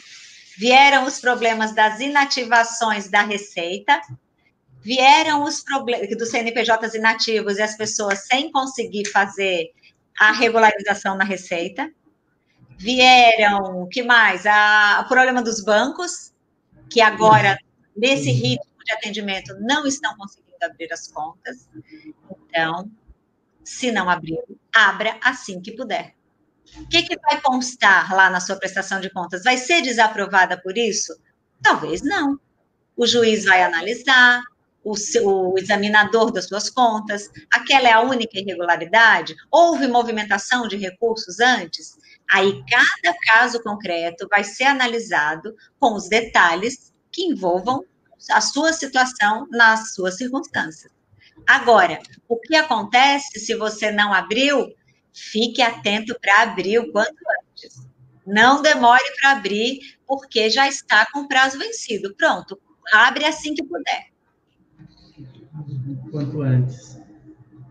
[0.57, 3.99] vieram os problemas das inativações da Receita,
[4.81, 9.71] vieram os problemas dos CNPJs inativos e as pessoas sem conseguir fazer
[10.19, 11.91] a regularização na Receita,
[12.77, 14.45] vieram, o que mais?
[14.45, 16.33] A, o problema dos bancos,
[16.89, 17.57] que agora,
[17.95, 21.69] nesse ritmo de atendimento, não estão conseguindo abrir as contas.
[22.29, 22.91] Então,
[23.63, 24.39] se não abrir,
[24.73, 26.15] abra assim que puder.
[26.77, 29.43] O que, que vai constar lá na sua prestação de contas?
[29.43, 31.13] Vai ser desaprovada por isso?
[31.61, 32.39] Talvez não.
[32.95, 34.41] O juiz vai analisar,
[34.83, 39.35] o, seu, o, examinador das suas contas, aquela é a única irregularidade?
[39.51, 41.97] Houve movimentação de recursos antes?
[42.31, 47.83] Aí, cada caso concreto vai ser analisado com os detalhes que envolvam
[48.29, 50.91] a sua situação nas suas circunstâncias.
[51.47, 54.67] Agora, o que acontece se você não abriu?
[55.13, 57.87] Fique atento para abrir o quanto antes.
[58.25, 62.15] Não demore para abrir, porque já está com prazo vencido.
[62.15, 62.59] Pronto,
[62.93, 64.10] abre assim que puder.
[66.11, 66.99] Quanto antes.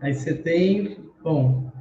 [0.01, 1.71] Aí você tem, bom,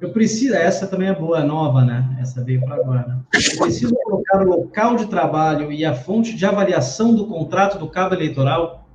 [0.00, 2.16] eu preciso, essa também é boa, nova, né?
[2.20, 3.24] Essa veio para agora.
[3.34, 7.88] Eu preciso colocar o local de trabalho e a fonte de avaliação do contrato do
[7.88, 8.88] cabo eleitoral.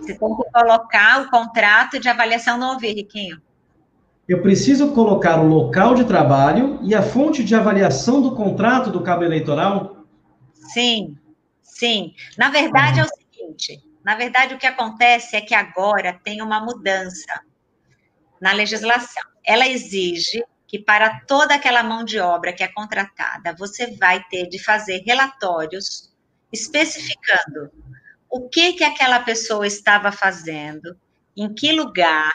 [0.00, 3.40] Você tem que colocar o contrato de avaliação, não ouvi, Riquinho.
[4.26, 9.02] Eu preciso colocar o local de trabalho e a fonte de avaliação do contrato do
[9.02, 10.06] cabo eleitoral?
[10.54, 11.16] Sim,
[11.62, 12.14] sim.
[12.38, 16.60] Na verdade é o seguinte, na verdade o que acontece é que agora tem uma
[16.60, 17.40] mudança
[18.40, 19.22] na legislação.
[19.44, 24.48] Ela exige que para toda aquela mão de obra que é contratada, você vai ter
[24.48, 26.10] de fazer relatórios
[26.52, 27.70] especificando
[28.28, 30.98] o que que aquela pessoa estava fazendo,
[31.36, 32.32] em que lugar,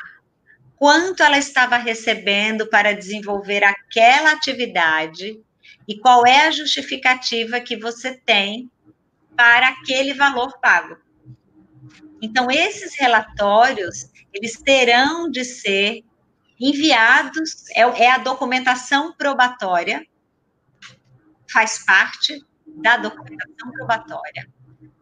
[0.76, 5.42] quanto ela estava recebendo para desenvolver aquela atividade
[5.88, 8.70] e qual é a justificativa que você tem
[9.36, 10.98] para aquele valor pago.
[12.22, 16.04] Então, esses relatórios, eles terão de ser
[16.60, 20.06] enviados, é, é a documentação probatória,
[21.50, 24.48] faz parte da documentação probatória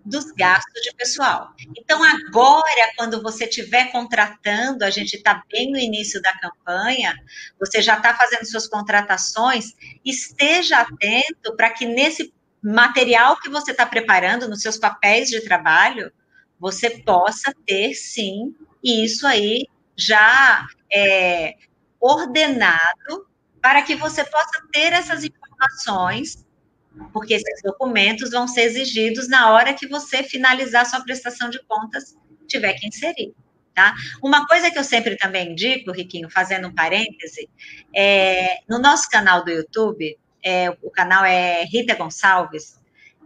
[0.05, 1.51] dos gastos de pessoal.
[1.75, 7.17] Então, agora, quando você estiver contratando, a gente está bem no início da campanha,
[7.59, 9.73] você já está fazendo suas contratações,
[10.05, 16.11] esteja atento para que nesse material que você está preparando, nos seus papéis de trabalho,
[16.59, 21.55] você possa ter, sim, isso aí já é,
[21.99, 23.27] ordenado
[23.61, 26.45] para que você possa ter essas informações
[27.11, 32.15] porque esses documentos vão ser exigidos na hora que você finalizar sua prestação de contas,
[32.47, 33.33] tiver que inserir.
[33.73, 33.93] Tá?
[34.23, 37.49] Uma coisa que eu sempre também indico, Riquinho, fazendo um parêntese,
[37.93, 42.79] é, no nosso canal do YouTube, é, o canal é Rita Gonçalves,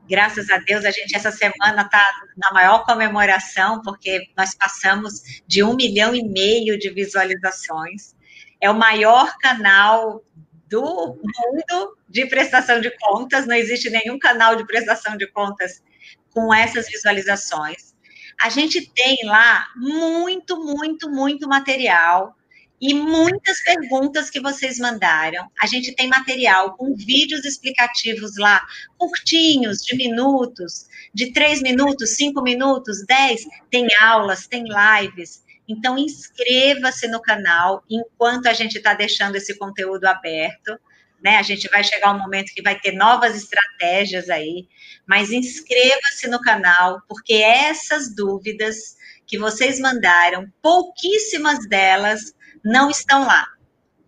[0.10, 2.04] graças a Deus, a gente essa semana está
[2.36, 8.16] na maior comemoração, porque nós passamos de um milhão e meio de visualizações.
[8.60, 10.24] É o maior canal
[10.68, 15.84] do mundo de prestação de contas, não existe nenhum canal de prestação de contas
[16.32, 17.96] com essas visualizações.
[18.42, 22.36] A gente tem lá muito, muito, muito material
[22.82, 25.50] e muitas perguntas que vocês mandaram.
[25.62, 28.66] A gente tem material com vídeos explicativos lá,
[28.98, 33.42] curtinhos, de minutos, de três minutos, cinco minutos, dez.
[33.70, 35.44] Tem aulas, tem lives.
[35.68, 40.80] Então, inscreva-se no canal enquanto a gente está deixando esse conteúdo aberto.
[41.22, 41.36] Né?
[41.36, 44.68] A gente vai chegar um momento que vai ter novas estratégias aí,
[45.06, 52.34] mas inscreva-se no canal, porque essas dúvidas que vocês mandaram, pouquíssimas delas
[52.64, 53.46] não estão lá.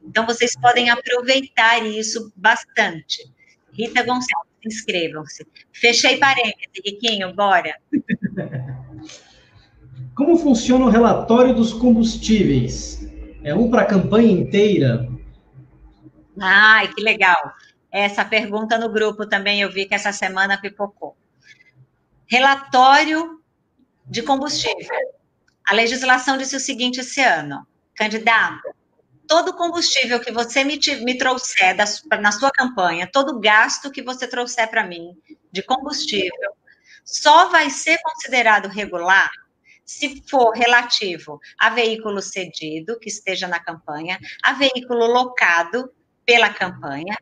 [0.04, 3.32] Então, vocês podem aproveitar isso bastante.
[3.72, 5.48] Rita Gonçalves, inscrevam-se.
[5.72, 7.76] Fechei parênteses, Riquinho, bora.
[10.16, 13.08] Como funciona o relatório dos combustíveis?
[13.44, 15.10] É um para a campanha inteira?
[16.40, 17.54] Ai, que legal.
[17.92, 21.16] Essa pergunta no grupo também eu vi que essa semana pipocou.
[22.28, 23.42] Relatório
[24.06, 24.96] de combustível.
[25.68, 27.66] A legislação disse o seguinte esse ano:
[28.02, 28.74] candidato,
[29.28, 31.86] todo combustível que você me, me trouxer da,
[32.20, 35.16] na sua campanha, todo gasto que você trouxer para mim
[35.52, 36.52] de combustível,
[37.06, 39.30] só vai ser considerado regular
[39.86, 45.92] se for relativo a veículo cedido, que esteja na campanha, a veículo locado
[46.26, 47.16] pela campanha.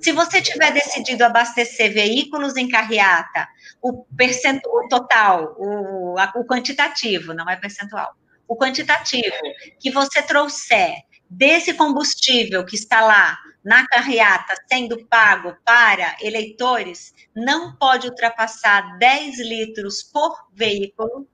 [0.00, 3.46] Se você tiver decidido abastecer veículos em carreata,
[3.80, 8.16] o percentual total, o, o quantitativo, não é percentual,
[8.52, 9.34] o quantitativo
[9.80, 10.94] que você trouxer
[11.28, 19.38] desse combustível que está lá na carreata sendo pago para eleitores não pode ultrapassar 10
[19.38, 21.26] litros por veículo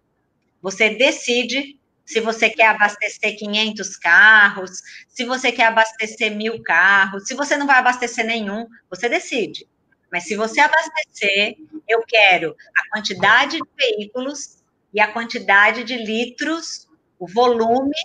[0.62, 4.70] você decide se você quer abastecer 500 carros,
[5.08, 9.68] se você quer abastecer mil carros, se você não vai abastecer nenhum, você decide.
[10.10, 14.58] Mas se você abastecer, eu quero a quantidade de veículos
[14.92, 16.87] e a quantidade de litros,
[17.18, 17.96] o volume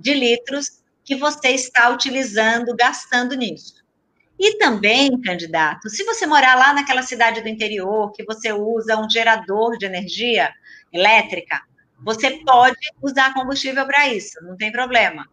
[0.00, 3.82] de litros que você está utilizando, gastando nisso.
[4.38, 9.08] E também, candidato, se você morar lá naquela cidade do interior, que você usa um
[9.08, 10.52] gerador de energia
[10.92, 11.60] elétrica,
[12.00, 15.28] você pode usar combustível para isso, não tem problema.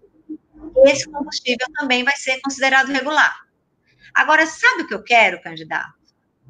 [0.86, 3.36] Esse combustível também vai ser considerado regular.
[4.14, 5.94] Agora, sabe o que eu quero, candidato?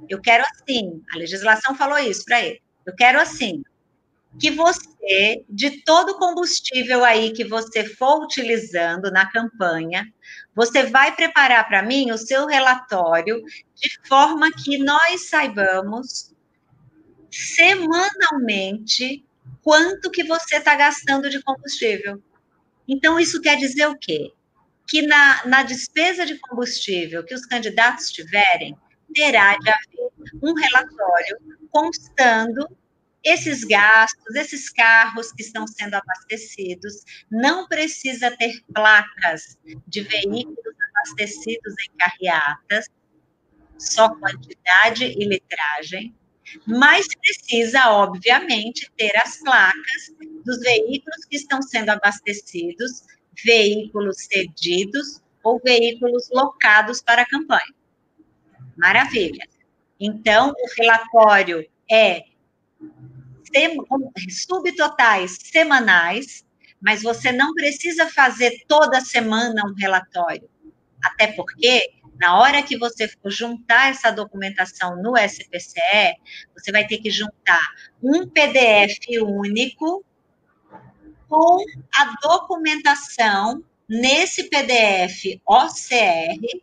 [0.10, 1.04] Eu quero assim.
[1.14, 2.62] A legislação falou isso para ele.
[2.86, 3.64] Eu quero assim.
[4.38, 10.06] Que você, de todo o combustível aí que você for utilizando na campanha,
[10.56, 13.42] você vai preparar para mim o seu relatório
[13.76, 16.34] de forma que nós saibamos
[17.32, 19.26] semanalmente
[19.64, 22.22] quanto que você está gastando de combustível.
[22.88, 24.32] Então, isso quer dizer o quê?
[24.88, 28.76] Que na, na despesa de combustível que os candidatos tiverem,
[29.14, 30.12] terá de haver
[30.42, 31.38] um relatório
[31.72, 32.68] constando
[33.30, 41.74] esses gastos, esses carros que estão sendo abastecidos, não precisa ter placas de veículos abastecidos
[41.80, 42.86] em carreatas,
[43.78, 46.16] só quantidade e litragem,
[46.66, 50.14] mas precisa, obviamente, ter as placas
[50.44, 53.04] dos veículos que estão sendo abastecidos,
[53.44, 57.74] veículos cedidos ou veículos locados para a campanha.
[58.76, 59.48] Maravilha.
[60.00, 62.24] Então, o relatório é
[64.30, 66.46] subtotais semanais,
[66.82, 70.50] mas você não precisa fazer toda semana um relatório.
[71.04, 76.16] Até porque, na hora que você for juntar essa documentação no SPCE,
[76.54, 77.66] você vai ter que juntar
[78.02, 80.04] um PDF único
[81.28, 81.64] com
[81.96, 86.62] a documentação nesse PDF OCR,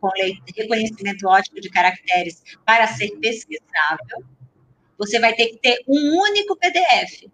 [0.00, 0.08] com
[0.56, 4.24] reconhecimento ótico de caracteres para ser pesquisável,
[5.00, 7.26] você vai ter que ter um único PDF.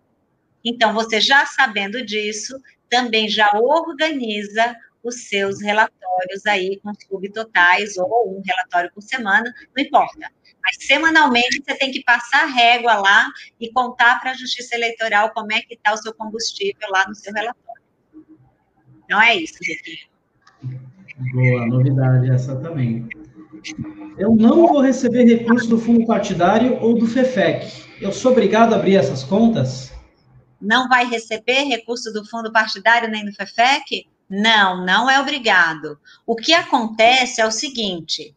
[0.65, 2.57] Então, você já sabendo disso,
[2.89, 9.85] também já organiza os seus relatórios aí com subtotais ou um relatório por semana, não
[9.85, 10.31] importa.
[10.63, 13.29] Mas semanalmente você tem que passar régua lá
[13.61, 17.17] e contar para a Justiça Eleitoral como é que está o seu combustível lá no
[17.17, 17.83] seu relatório.
[19.05, 20.07] Então é isso, Riquinho.
[21.33, 23.09] Boa, novidade essa também.
[24.19, 27.85] Eu não vou receber recurso do fundo partidário ou do FEFEC.
[28.01, 29.93] Eu sou obrigado a abrir essas contas?
[30.61, 34.07] Não vai receber recurso do fundo partidário nem do FEFEC?
[34.29, 35.99] Não, não é obrigado.
[36.27, 38.35] O que acontece é o seguinte: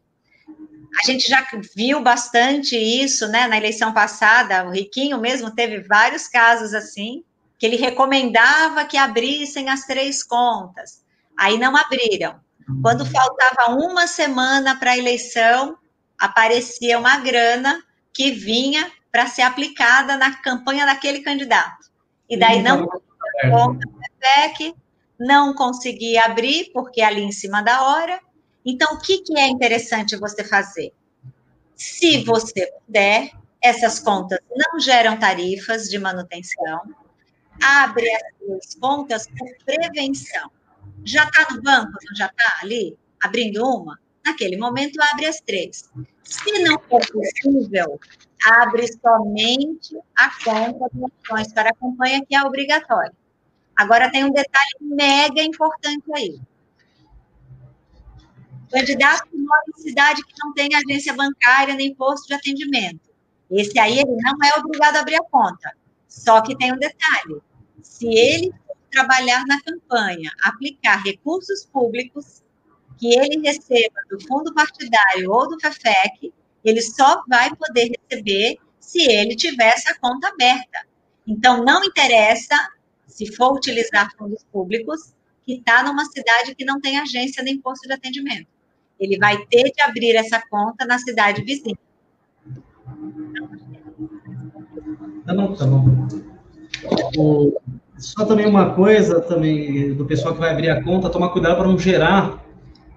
[1.01, 3.47] a gente já viu bastante isso, né?
[3.47, 7.23] Na eleição passada, o Riquinho mesmo teve vários casos assim,
[7.57, 11.03] que ele recomendava que abrissem as três contas.
[11.37, 12.35] Aí não abriram.
[12.81, 15.77] Quando faltava uma semana para a eleição,
[16.17, 21.89] aparecia uma grana que vinha para ser aplicada na campanha daquele candidato.
[22.29, 22.87] E daí não
[23.49, 23.87] conta
[24.19, 24.75] PEC,
[25.19, 28.19] não conseguia abrir, porque é ali em cima da hora.
[28.65, 30.93] Então, o que, que é interessante você fazer?
[31.75, 36.81] Se você puder, essas contas não geram tarifas de manutenção,
[37.61, 38.07] abre
[38.57, 40.51] as contas por prevenção.
[41.05, 43.99] Já está no banco, não já está ali, abrindo uma?
[44.25, 45.89] Naquele momento, abre as três.
[46.23, 47.99] Se não for possível,
[48.45, 53.13] abre somente a conta de ações para a campanha, que é obrigatória.
[53.75, 56.39] Agora, tem um detalhe mega importante aí.
[58.71, 63.09] Candidato que mora em cidade que não tem agência bancária nem posto de atendimento.
[63.49, 65.73] Esse aí, ele não é obrigado a abrir a conta.
[66.07, 67.41] Só que tem um detalhe.
[67.81, 68.53] Se ele
[68.89, 72.43] trabalhar na campanha, aplicar recursos públicos
[72.97, 79.01] que ele receba do fundo partidário ou do FEFEC, ele só vai poder receber se
[79.09, 80.85] ele tiver essa conta aberta.
[81.25, 82.55] Então, não interessa
[83.07, 85.13] se for utilizar fundos públicos
[85.45, 88.47] que está numa cidade que não tem agência nem posto de atendimento.
[88.99, 91.77] Ele vai ter de abrir essa conta na cidade vizinha.
[95.25, 96.09] Tá bom, tá bom.
[97.99, 101.67] Só também uma coisa também do pessoal que vai abrir a conta, tomar cuidado para
[101.67, 102.43] não gerar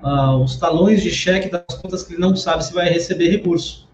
[0.02, 3.90] uh, os talões de cheque das contas que ele não sabe se vai receber recurso.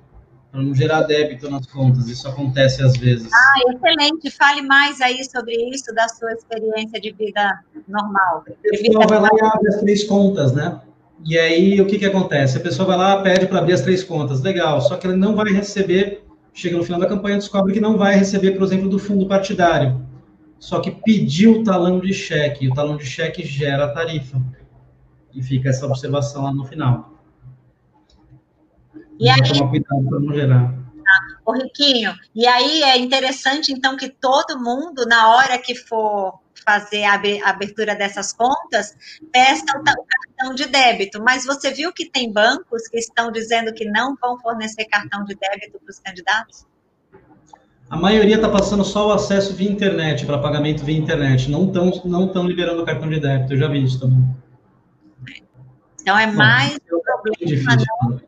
[0.50, 3.30] Para não gerar débito nas contas, isso acontece às vezes.
[3.30, 4.30] Ah, excelente.
[4.30, 8.44] Fale mais aí sobre isso, da sua experiência de vida normal.
[8.48, 10.80] A pessoa vai lá e abre as três contas, né?
[11.24, 12.56] E aí, o que, que acontece?
[12.56, 15.34] A pessoa vai lá, pede para abrir as três contas, legal, só que ele não
[15.34, 18.98] vai receber, chega no final da campanha, descobre que não vai receber, por exemplo, do
[18.98, 20.07] fundo partidário
[20.58, 24.40] só que pediu o talão de cheque, e o talão de cheque gera a tarifa.
[25.34, 27.14] E fica essa observação lá no final.
[29.18, 30.74] E aí, tomar cuidado para não gerar.
[31.44, 37.04] Ô, Riquinho, e aí é interessante, então, que todo mundo, na hora que for fazer
[37.04, 37.14] a
[37.48, 38.94] abertura dessas contas,
[39.32, 41.22] peça o cartão de débito.
[41.22, 45.34] Mas você viu que tem bancos que estão dizendo que não vão fornecer cartão de
[45.34, 46.66] débito para os candidatos?
[47.90, 51.50] A maioria está passando só o acesso via internet, para pagamento via internet.
[51.50, 54.24] Não estão não tão liberando o cartão de débito, eu já vi isso também.
[56.00, 57.36] Então é mais Bom, um problema.
[57.40, 58.20] Difícil, não,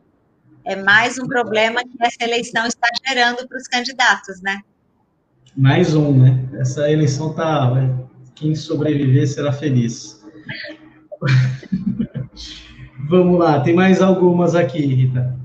[0.65, 4.61] é mais um problema que essa eleição está gerando para os candidatos, né?
[5.55, 6.43] Mais um, né?
[6.53, 7.71] Essa eleição tá.
[8.33, 10.25] Quem sobreviver será feliz.
[13.09, 15.37] Vamos lá, tem mais algumas aqui, Rita.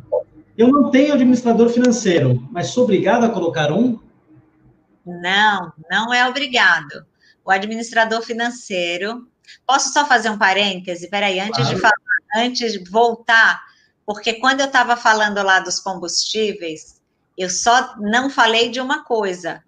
[0.56, 3.98] Eu não tenho administrador financeiro, mas sou obrigado a colocar um?
[5.06, 7.06] Não, não é obrigado.
[7.44, 9.28] O administrador financeiro.
[9.64, 11.08] Posso só fazer um parêntese?
[11.08, 11.74] Peraí, antes claro.
[11.74, 11.94] de falar,
[12.36, 13.62] antes de voltar,
[14.04, 17.00] porque quando eu estava falando lá dos combustíveis,
[17.38, 19.62] eu só não falei de uma coisa,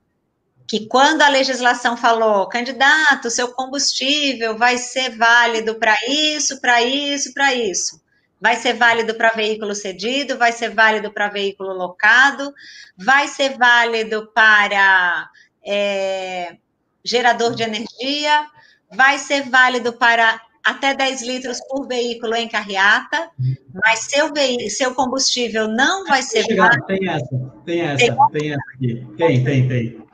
[0.66, 7.32] que quando a legislação falou, candidato, seu combustível vai ser válido para isso, para isso,
[7.32, 8.01] para isso.
[8.41, 12.53] Vai ser válido para veículo cedido, vai ser válido para veículo locado,
[12.97, 15.28] vai ser válido para
[15.64, 16.57] é,
[17.05, 18.47] gerador de energia,
[18.91, 23.30] vai ser válido para até 10 litros por veículo em carreata,
[23.74, 24.30] mas seu,
[24.68, 26.86] seu combustível não vai ser válido.
[26.86, 29.07] Tem essa, tem essa, tem, tem essa aqui.
[29.16, 30.09] Tem, tem, tem.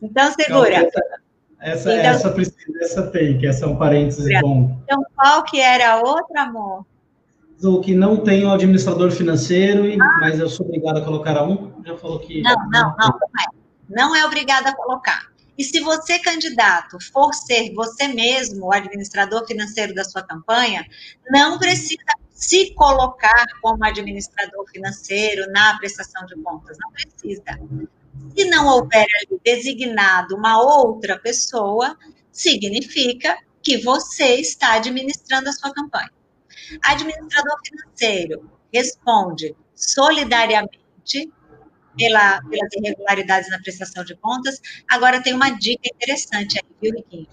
[0.00, 0.74] Então, segura.
[0.74, 1.00] essa,
[1.60, 4.76] então, essa precisa, essa tem, que essa é um parênteses bom.
[4.84, 6.86] Então, qual que era a outra, amor?
[7.62, 10.18] O que não tem o administrador financeiro, ah.
[10.20, 11.72] mas eu sou obrigado a colocar um.
[11.84, 12.40] Já falou que.
[12.40, 13.58] Não, não, não, não é.
[13.88, 15.26] Não é obrigado a colocar.
[15.56, 20.86] E se você, candidato, for ser você mesmo o administrador financeiro da sua campanha,
[21.28, 21.98] não precisa
[22.30, 26.76] se colocar como administrador financeiro na prestação de contas.
[26.80, 27.42] Não precisa.
[28.36, 29.06] Se não houver
[29.44, 31.96] designado uma outra pessoa,
[32.30, 36.10] significa que você está administrando a sua campanha.
[36.82, 41.30] Administrador financeiro responde solidariamente
[41.96, 44.60] pela, pelas irregularidades na prestação de contas.
[44.88, 47.26] Agora tem uma dica interessante aí, viu, Riquinho?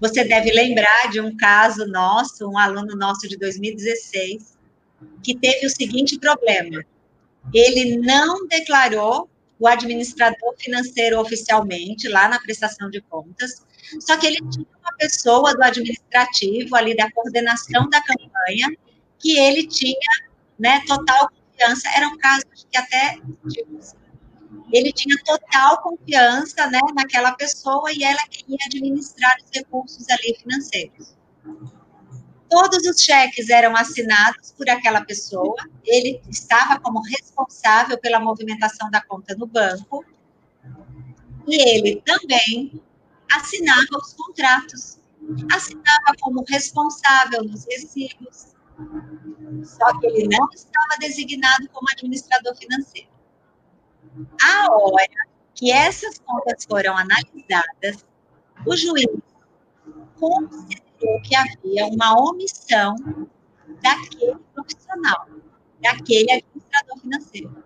[0.00, 4.58] Você deve lembrar de um caso nosso, um aluno nosso de 2016,
[5.22, 6.84] que teve o seguinte problema.
[7.52, 9.28] Ele não declarou
[9.58, 13.64] o administrador financeiro oficialmente, lá na prestação de contas,
[14.00, 18.68] só que ele tinha uma pessoa do administrativo, ali da coordenação da campanha,
[19.18, 20.10] que ele tinha
[20.58, 21.88] né, total confiança.
[21.96, 23.18] Era um caso que até
[24.72, 31.14] ele tinha total confiança né, naquela pessoa e ela queria administrar os recursos ali financeiros.
[32.54, 39.02] Todos os cheques eram assinados por aquela pessoa, ele estava como responsável pela movimentação da
[39.02, 40.04] conta no banco,
[41.48, 42.80] e ele também
[43.28, 45.00] assinava os contratos,
[45.52, 48.54] assinava como responsável nos recibos,
[49.64, 53.08] só que ele não estava designado como administrador financeiro.
[54.40, 55.26] A hora
[55.56, 58.06] que essas contas foram analisadas,
[58.64, 59.08] o juiz
[60.20, 60.83] considerou
[61.22, 62.94] que havia uma omissão
[63.82, 65.26] daquele profissional,
[65.80, 67.64] daquele administrador financeiro.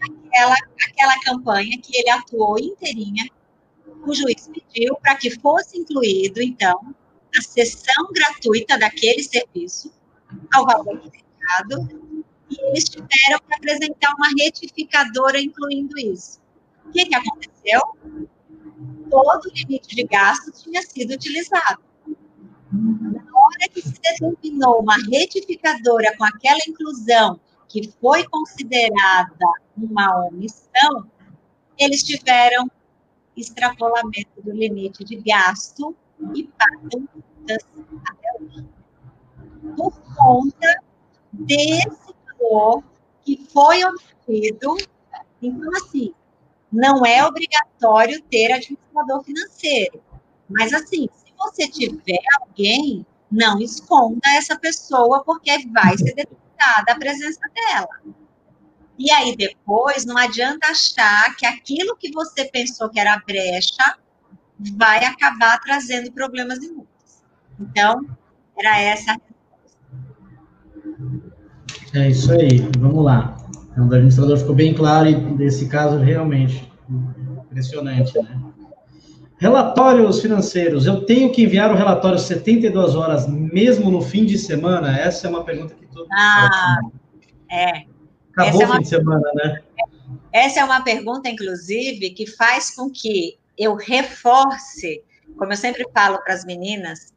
[0.00, 0.56] Aquela,
[0.88, 3.28] aquela campanha que ele atuou inteirinha,
[4.06, 6.94] o juiz pediu para que fosse incluído, então,
[7.36, 9.92] a sessão gratuita daquele serviço
[10.52, 11.88] ao valor indicado,
[12.50, 16.40] e eles tiveram que apresentar uma retificadora incluindo isso.
[16.86, 17.80] O que, que aconteceu?
[19.08, 21.89] Todo o limite de gastos tinha sido utilizado.
[22.72, 29.46] Na hora que se determinou uma retificadora com aquela inclusão que foi considerada
[29.76, 31.10] uma omissão,
[31.78, 32.70] eles tiveram
[33.36, 35.96] extrapolamento do limite de gasto
[36.34, 37.08] e pagam
[38.06, 38.68] até hoje.
[39.76, 40.82] Por conta
[41.32, 42.84] desse valor
[43.24, 44.76] que foi omitido.
[45.42, 46.14] Então, assim,
[46.70, 50.02] não é obrigatório ter administrador financeiro.
[50.48, 51.08] Mas, assim,
[51.40, 58.14] você tiver alguém, não esconda essa pessoa, porque vai ser detectada a presença dela.
[58.98, 63.96] E aí, depois, não adianta achar que aquilo que você pensou que era brecha
[64.76, 67.24] vai acabar trazendo problemas e multas.
[67.58, 68.06] Então,
[68.58, 69.78] era essa a resposta.
[71.94, 73.36] É isso aí, vamos lá.
[73.72, 76.70] Então, o administrador ficou bem claro e nesse caso realmente
[77.50, 78.49] impressionante, né?
[79.40, 80.84] Relatórios financeiros.
[80.84, 84.98] Eu tenho que enviar o relatório 72 horas, mesmo no fim de semana?
[84.98, 86.80] Essa é uma pergunta que todo mundo Ah,
[87.50, 87.84] é.
[88.36, 89.62] Acabou é o fim de semana, né?
[90.30, 95.02] Essa é uma pergunta, inclusive, que faz com que eu reforce,
[95.38, 97.14] como eu sempre falo para as meninas,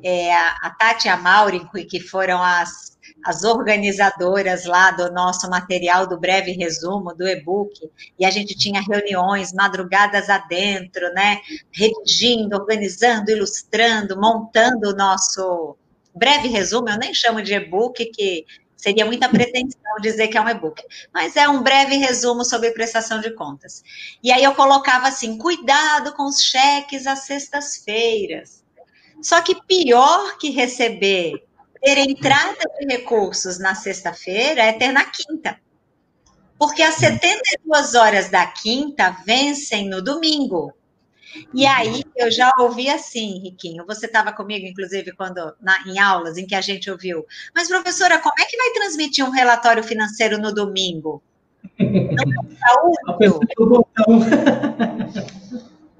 [0.00, 2.93] é, a Tati e a Mauri, que foram as
[3.24, 8.80] as organizadoras lá do nosso material do breve resumo, do e-book, e a gente tinha
[8.80, 11.40] reuniões, madrugadas adentro, né?
[11.72, 15.76] Redigindo, organizando, ilustrando, montando o nosso
[16.14, 18.44] breve resumo, eu nem chamo de e-book, que
[18.84, 23.18] Seria muita pretensão dizer que é um e-book, mas é um breve resumo sobre prestação
[23.18, 23.82] de contas.
[24.22, 28.62] E aí eu colocava assim: cuidado com os cheques às sextas-feiras.
[29.22, 31.46] Só que pior que receber,
[31.84, 35.58] ter entrada de recursos na sexta-feira é ter na quinta.
[36.58, 40.72] Porque as 72 horas da quinta vencem no domingo.
[41.52, 46.38] E aí eu já ouvi assim, Riquinho, você estava comigo, inclusive, quando na, em aulas
[46.38, 47.26] em que a gente ouviu.
[47.54, 51.20] Mas, professora, como é que vai transmitir um relatório financeiro no domingo?
[51.78, 53.26] Não é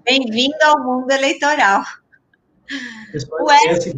[0.04, 1.82] Bem-vindo ao mundo eleitoral.
[3.40, 3.94] O S é,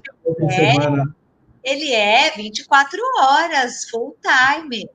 [1.66, 4.88] ele é 24 horas, full time.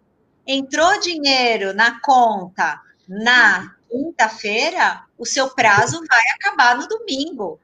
[0.48, 7.60] Entrou dinheiro na conta na quinta-feira, o seu prazo vai acabar no domingo.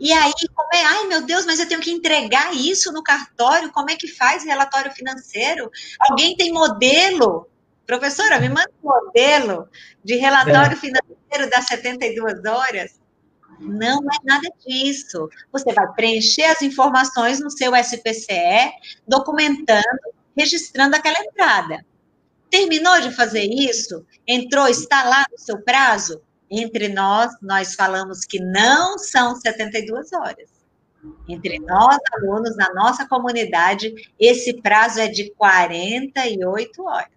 [0.00, 0.82] E aí, como é?
[0.82, 3.70] Ai, meu Deus, mas eu tenho que entregar isso no cartório?
[3.70, 5.70] Como é que faz relatório financeiro?
[6.00, 7.46] Alguém tem modelo?
[7.86, 9.68] Professora, me manda um modelo
[10.02, 10.76] de relatório é.
[10.76, 12.98] financeiro das 72 horas.
[13.58, 15.28] Não é nada disso.
[15.52, 18.72] Você vai preencher as informações no seu SPCE,
[19.06, 21.84] documentando, registrando aquela entrada.
[22.50, 24.04] Terminou de fazer isso?
[24.26, 26.20] Entrou, está lá no seu prazo?
[26.50, 30.56] Entre nós, nós falamos que não são 72 horas.
[31.28, 37.15] Entre nós, alunos, na nossa comunidade, esse prazo é de 48 horas.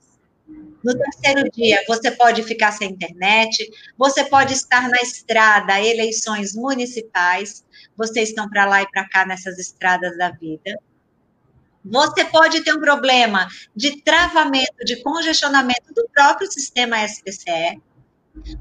[0.84, 7.66] No terceiro dia, você pode ficar sem internet, você pode estar na estrada, eleições municipais,
[7.98, 10.80] vocês estão para lá e para cá nessas estradas da vida.
[11.84, 17.82] Você pode ter um problema de travamento, de congestionamento do próprio sistema SPCE.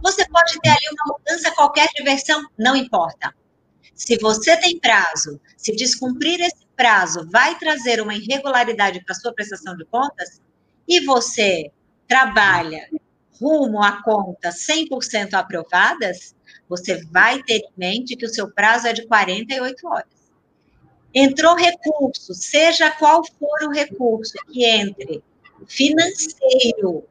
[0.03, 3.33] Você pode ter ali uma mudança qualquer de versão, não importa.
[3.95, 9.77] Se você tem prazo, se descumprir esse prazo vai trazer uma irregularidade para sua prestação
[9.77, 10.41] de contas,
[10.87, 11.71] e você
[12.09, 12.89] trabalha
[13.41, 16.35] rumo a contas 100% aprovadas,
[16.69, 20.19] você vai ter em mente que o seu prazo é de 48 horas.
[21.15, 25.23] Entrou recurso, seja qual for o recurso que entre,
[25.67, 27.05] financeiro,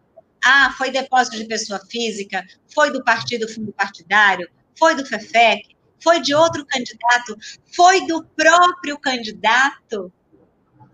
[0.44, 6.22] ah, foi depósito de pessoa física, foi do partido fundo partidário, foi do FEFEC, foi
[6.22, 7.36] de outro candidato,
[7.76, 10.12] foi do próprio candidato.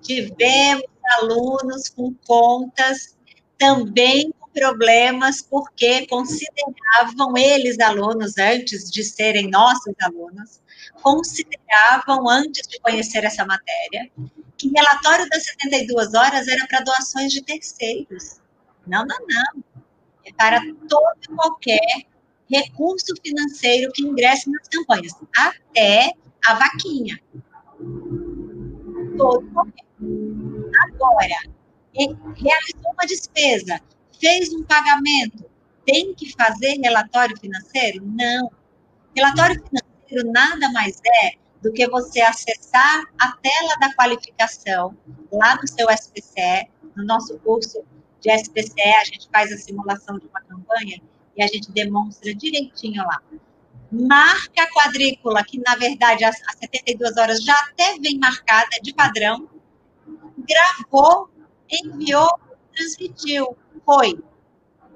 [0.02, 0.86] Tivemos
[1.20, 3.18] alunos com contas
[3.58, 10.62] também com problemas, porque consideravam eles alunos, antes de serem nossos alunos,
[11.02, 14.10] consideravam, antes de conhecer essa matéria,
[14.58, 18.40] que relatório das 72 horas era para doações de terceiros.
[18.88, 19.64] Não, não, não.
[20.26, 22.06] É para todo e qualquer
[22.50, 26.14] recurso financeiro que ingresse nas campanhas, até
[26.46, 27.20] a vaquinha.
[29.18, 29.84] Todo qualquer.
[30.86, 31.36] Agora,
[31.96, 33.80] realizou uma despesa,
[34.20, 35.46] fez um pagamento,
[35.86, 38.04] tem que fazer relatório financeiro?
[38.06, 38.52] Não.
[39.16, 41.32] Relatório financeiro nada mais é
[41.62, 44.96] do que você acessar a tela da qualificação
[45.32, 47.84] lá no seu SPCE, no nosso curso
[48.20, 51.02] de SPCE, a gente faz a simulação de uma campanha
[51.36, 53.22] e a gente demonstra direitinho lá.
[53.92, 59.50] Marca a quadrícula, que na verdade as 72 horas já até vem marcada de padrão,
[60.38, 61.30] gravou,
[61.84, 62.30] enviou,
[62.76, 63.58] transmitiu.
[63.86, 64.20] Foi.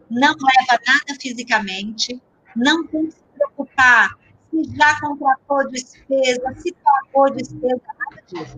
[0.10, 2.22] Não leva nada fisicamente,
[2.56, 4.18] não tem que se preocupar
[4.50, 8.58] se já contratou despesa, se pagou despesa, nada disso.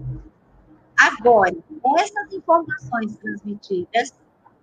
[0.97, 1.55] Agora,
[1.97, 4.13] essas informações transmitidas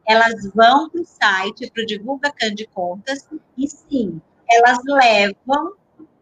[0.07, 3.29] elas vão para o site, para o Divulga Cande Contas,
[3.59, 5.75] e sim, elas levam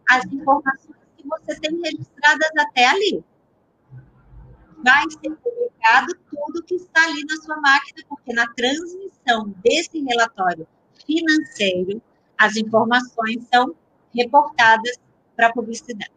[0.08, 3.22] as informações que você tem registradas até ali.
[4.84, 10.66] Vai ser publicado tudo que está ali na sua máquina, porque na transmissão desse relatório
[11.06, 12.02] financeiro,
[12.38, 13.74] as informações são
[14.14, 14.98] reportadas
[15.34, 16.12] para a publicidade.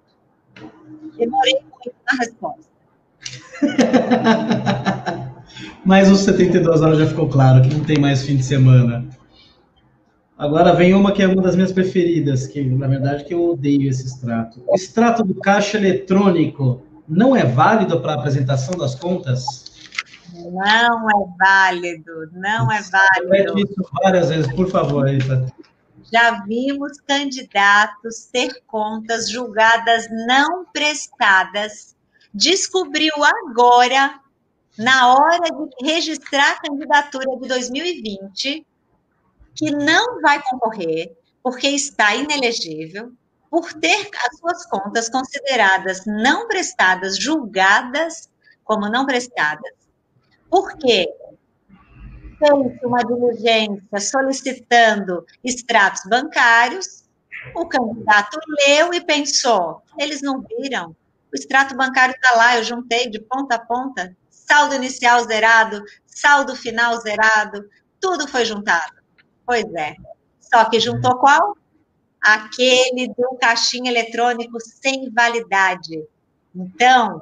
[1.17, 2.67] Demorei muito na resposta.
[5.85, 9.07] Mas os 72 horas já ficou claro que não tem mais fim de semana.
[10.37, 13.89] Agora vem uma que é uma das minhas preferidas, que na verdade que eu odeio
[13.89, 14.61] esse extrato.
[14.67, 19.65] O extrato do caixa eletrônico não é válido para a apresentação das contas?
[20.33, 23.59] Não é válido, não é válido.
[23.59, 25.45] isso várias vezes, por favor, Rita.
[26.11, 31.95] Já vimos candidatos ter contas julgadas não prestadas.
[32.33, 34.19] Descobriu agora
[34.77, 38.65] na hora de registrar a candidatura de 2020,
[39.55, 43.11] que não vai concorrer, porque está inelegível,
[43.49, 48.29] por ter as suas contas consideradas não prestadas, julgadas
[48.63, 49.71] como não prestadas,
[50.49, 51.07] Por quê?
[52.37, 57.03] Fez uma diligência solicitando extratos bancários,
[57.55, 60.95] o candidato leu e pensou: eles não viram,
[61.31, 66.55] o extrato bancário está lá, eu juntei de ponta a ponta, saldo inicial zerado, saldo
[66.55, 67.67] final zerado,
[67.99, 68.93] tudo foi juntado.
[69.45, 69.95] Pois é.
[70.39, 71.57] Só que juntou qual?
[72.27, 76.03] Aquele do caixinha eletrônico sem validade.
[76.55, 77.21] Então,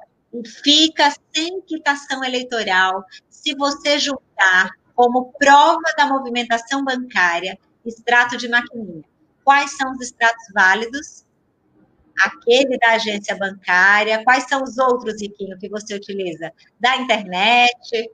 [0.63, 9.03] fica sem quitação eleitoral se você juntar como prova da movimentação bancária extrato de maquininha.
[9.43, 11.25] Quais são os extratos válidos?
[12.19, 14.23] aquele da agência bancária?
[14.23, 16.51] Quais são os outros, Riquinho, que você utiliza?
[16.79, 18.09] Da internet?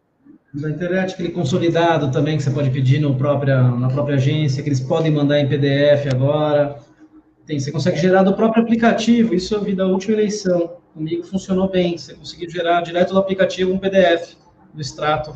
[0.53, 4.67] Da internet, aquele consolidado também que você pode pedir no própria, na própria agência, que
[4.67, 6.77] eles podem mandar em PDF agora.
[7.45, 10.77] Tem, você consegue gerar do próprio aplicativo, isso eu vi da última eleição.
[10.93, 14.35] Comigo funcionou bem, você conseguiu gerar direto do aplicativo um PDF
[14.73, 15.33] do extrato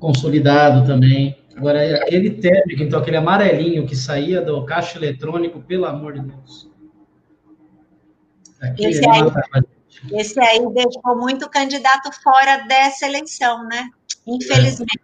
[0.00, 1.38] consolidado também.
[1.56, 6.68] Agora, aquele térmico, então, aquele amarelinho que saía do caixa eletrônico, pelo amor de Deus.
[8.78, 9.22] Esse aí,
[10.12, 13.88] esse aí deixou muito candidato fora dessa eleição, né?
[14.26, 15.00] Infelizmente.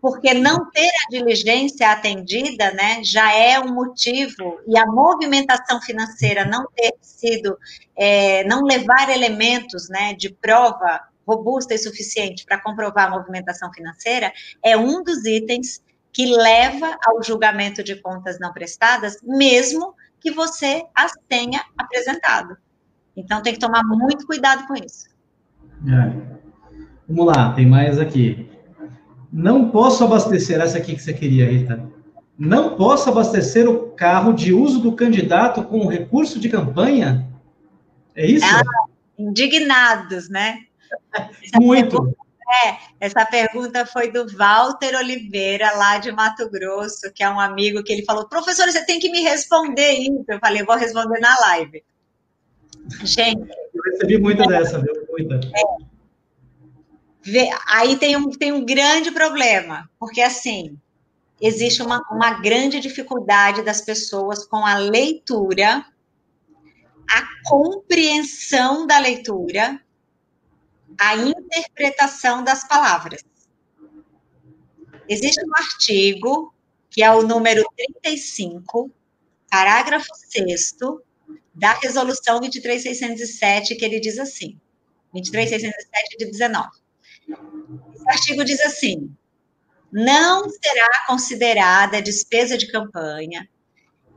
[0.00, 6.44] Porque não ter a diligência atendida, né, já é um motivo, e a movimentação financeira
[6.44, 7.56] não ter sido,
[7.94, 14.32] é, não levar elementos, né, de prova robusta e suficiente para comprovar a movimentação financeira,
[14.60, 15.80] é um dos itens
[16.12, 22.56] que leva ao julgamento de contas não prestadas, mesmo que você as tenha apresentado.
[23.16, 25.08] Então tem que tomar muito cuidado com isso.
[25.88, 26.32] É.
[27.08, 28.48] Vamos lá, tem mais aqui.
[29.32, 31.90] Não posso abastecer essa aqui que você queria, Rita.
[32.38, 37.28] Não posso abastecer o carro de uso do candidato com recurso de campanha?
[38.14, 38.44] É isso?
[38.44, 38.62] Ah,
[39.18, 40.58] indignados, né?
[41.54, 42.14] Muito.
[42.64, 47.82] É, essa pergunta foi do Walter Oliveira, lá de Mato Grosso, que é um amigo
[47.82, 50.24] que ele falou: professor, você tem que me responder isso.
[50.28, 51.82] Eu falei: vou responder na live.
[53.04, 53.50] Gente.
[53.74, 54.92] Eu recebi muita dessa, viu?
[55.10, 55.40] Muita.
[57.26, 60.76] É, aí tem um, tem um grande problema, porque assim,
[61.40, 65.84] existe uma, uma grande dificuldade das pessoas com a leitura,
[67.08, 69.80] a compreensão da leitura
[70.98, 73.22] a interpretação das palavras.
[75.08, 76.54] Existe um artigo,
[76.90, 78.90] que é o número 35,
[79.50, 80.76] parágrafo 6
[81.54, 84.58] da resolução 23607, que ele diz assim,
[85.12, 86.70] 23607 de 19.
[87.94, 89.14] Esse artigo diz assim:
[89.92, 93.48] não será considerada despesa de campanha,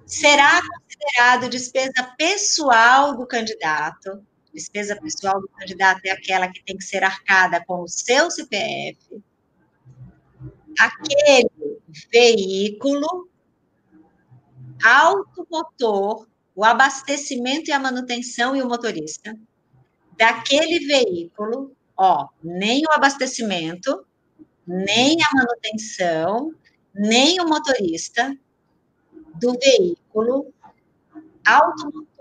[0.05, 6.83] será considerado despesa pessoal do candidato, despesa pessoal do candidato é aquela que tem que
[6.83, 9.21] ser arcada com o seu CPF,
[10.79, 11.79] aquele
[12.11, 13.29] veículo
[14.83, 19.37] automotor, o abastecimento e a manutenção e o motorista,
[20.17, 24.05] daquele veículo, ó, nem o abastecimento,
[24.65, 26.53] nem a manutenção,
[26.93, 28.35] nem o motorista
[29.35, 30.53] do veículo
[31.45, 32.15] automotor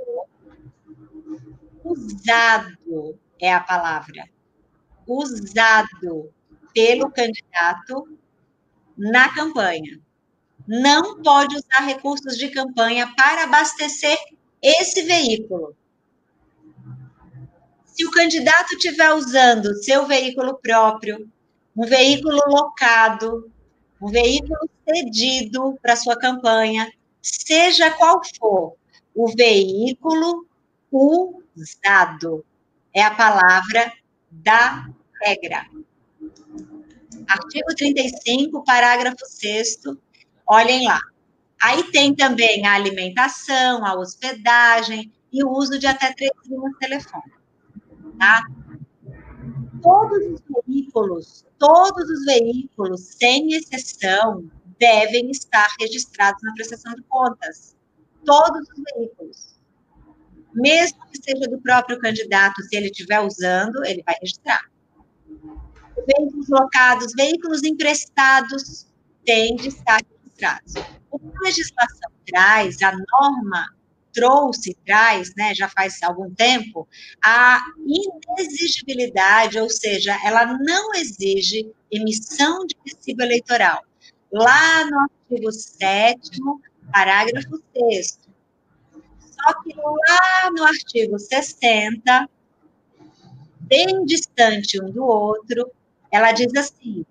[1.84, 4.28] usado é a palavra.
[5.06, 6.32] Usado
[6.72, 8.18] pelo candidato
[8.96, 10.00] na campanha.
[10.66, 14.18] Não pode usar recursos de campanha para abastecer
[14.62, 15.76] esse veículo.
[17.84, 21.30] Se o candidato estiver usando seu veículo próprio,
[21.76, 23.50] um veículo locado,
[24.00, 26.90] um veículo cedido para sua campanha,
[27.20, 28.74] seja qual for
[29.14, 30.46] o veículo,
[30.90, 32.44] usado.
[32.92, 33.92] É a palavra
[34.30, 34.88] da
[35.22, 35.66] regra.
[37.26, 39.78] Artigo 35, parágrafo 6
[40.46, 41.00] olhem lá.
[41.62, 47.40] Aí tem também a alimentação, a hospedagem e o uso de até três linhas telefônicas.
[48.18, 48.42] Tá?
[49.82, 57.76] Todos os veículos, todos os veículos, sem exceção, devem estar registrados na prestação de contas.
[58.24, 59.54] Todos os veículos
[60.54, 64.62] mesmo que seja do próprio candidato, se ele estiver usando, ele vai registrar.
[66.06, 68.86] Veículos locados, veículos emprestados
[69.24, 70.00] têm de estar
[70.34, 70.74] registrados.
[71.10, 73.74] O que a legislação traz, a norma
[74.12, 76.86] trouxe, traz, né, já faz algum tempo,
[77.24, 83.82] a inexigibilidade, ou seja, ela não exige emissão de recibo eleitoral.
[84.32, 86.40] Lá no artigo 7
[86.92, 88.24] parágrafo 6
[89.44, 92.30] só que lá no artigo 60,
[93.60, 95.70] bem distante um do outro,
[96.10, 97.04] ela diz assim: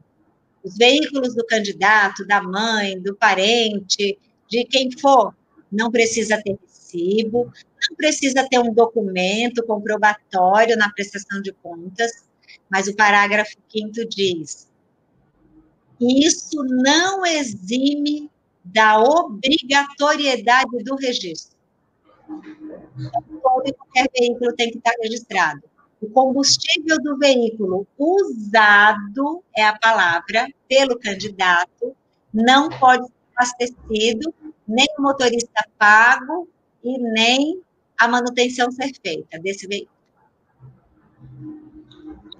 [0.63, 5.35] os veículos do candidato, da mãe, do parente, de quem for,
[5.71, 7.51] não precisa ter recibo,
[7.89, 12.11] não precisa ter um documento comprobatório na prestação de contas,
[12.69, 14.69] mas o parágrafo 5 diz:
[15.99, 18.29] isso não exime
[18.63, 21.57] da obrigatoriedade do registro.
[23.41, 25.61] Todo qualquer veículo tem que estar registrado.
[26.03, 31.95] O combustível do veículo usado é a palavra pelo candidato,
[32.33, 34.33] não pode ser abastecido,
[34.67, 36.45] nem o motorista pago
[36.83, 37.61] e nem
[37.97, 39.93] a manutenção ser feita desse veículo.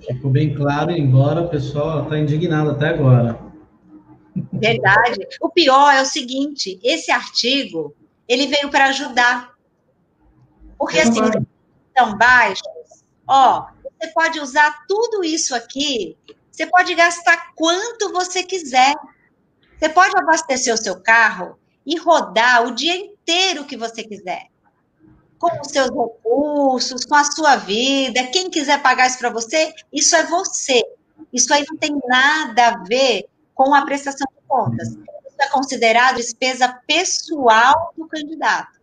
[0.05, 3.39] Ficou bem claro, embora o pessoal está indignado até agora.
[4.51, 5.26] Verdade.
[5.39, 7.95] O pior é o seguinte: esse artigo
[8.28, 9.53] ele veio para ajudar.
[10.78, 11.22] Porque assim,
[11.97, 12.73] são baixos,
[13.28, 16.18] ó, você pode usar tudo isso aqui,
[16.52, 18.94] você pode gastar quanto você quiser.
[19.78, 24.48] Você pode abastecer o seu carro e rodar o dia inteiro que você quiser
[25.40, 28.28] com os seus recursos, com a sua vida.
[28.28, 30.82] Quem quiser pagar isso para você, isso é você.
[31.34, 34.88] Isso aí não tem nada a ver com a prestação de contas.
[34.88, 38.80] Isso é considerado despesa pessoal do candidato.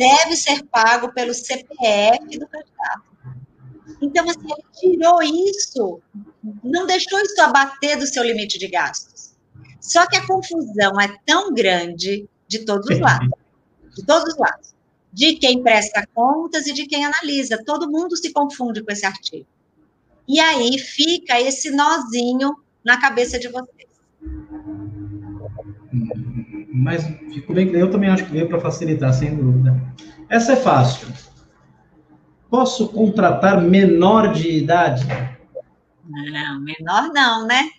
[0.00, 3.10] Deve ser pago pelo CPF do candidato.
[4.00, 6.00] Então, assim, ele tirou isso,
[6.64, 9.34] não deixou isso abater do seu limite de gastos.
[9.78, 13.28] Só que a confusão é tão grande de todos os lados.
[13.94, 14.74] De todos os lados
[15.12, 17.62] de quem presta contas e de quem analisa.
[17.64, 19.46] Todo mundo se confunde com esse artigo.
[20.26, 23.90] E aí fica esse nozinho na cabeça de vocês.
[26.72, 29.74] Mas fico bem, eu também acho que veio para facilitar, sem dúvida.
[30.28, 31.08] Essa é fácil.
[32.48, 35.06] Posso contratar menor de idade?
[36.04, 37.70] Não, menor não, né?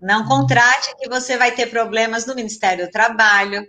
[0.00, 3.66] Não contrate que você vai ter problemas no Ministério do Trabalho,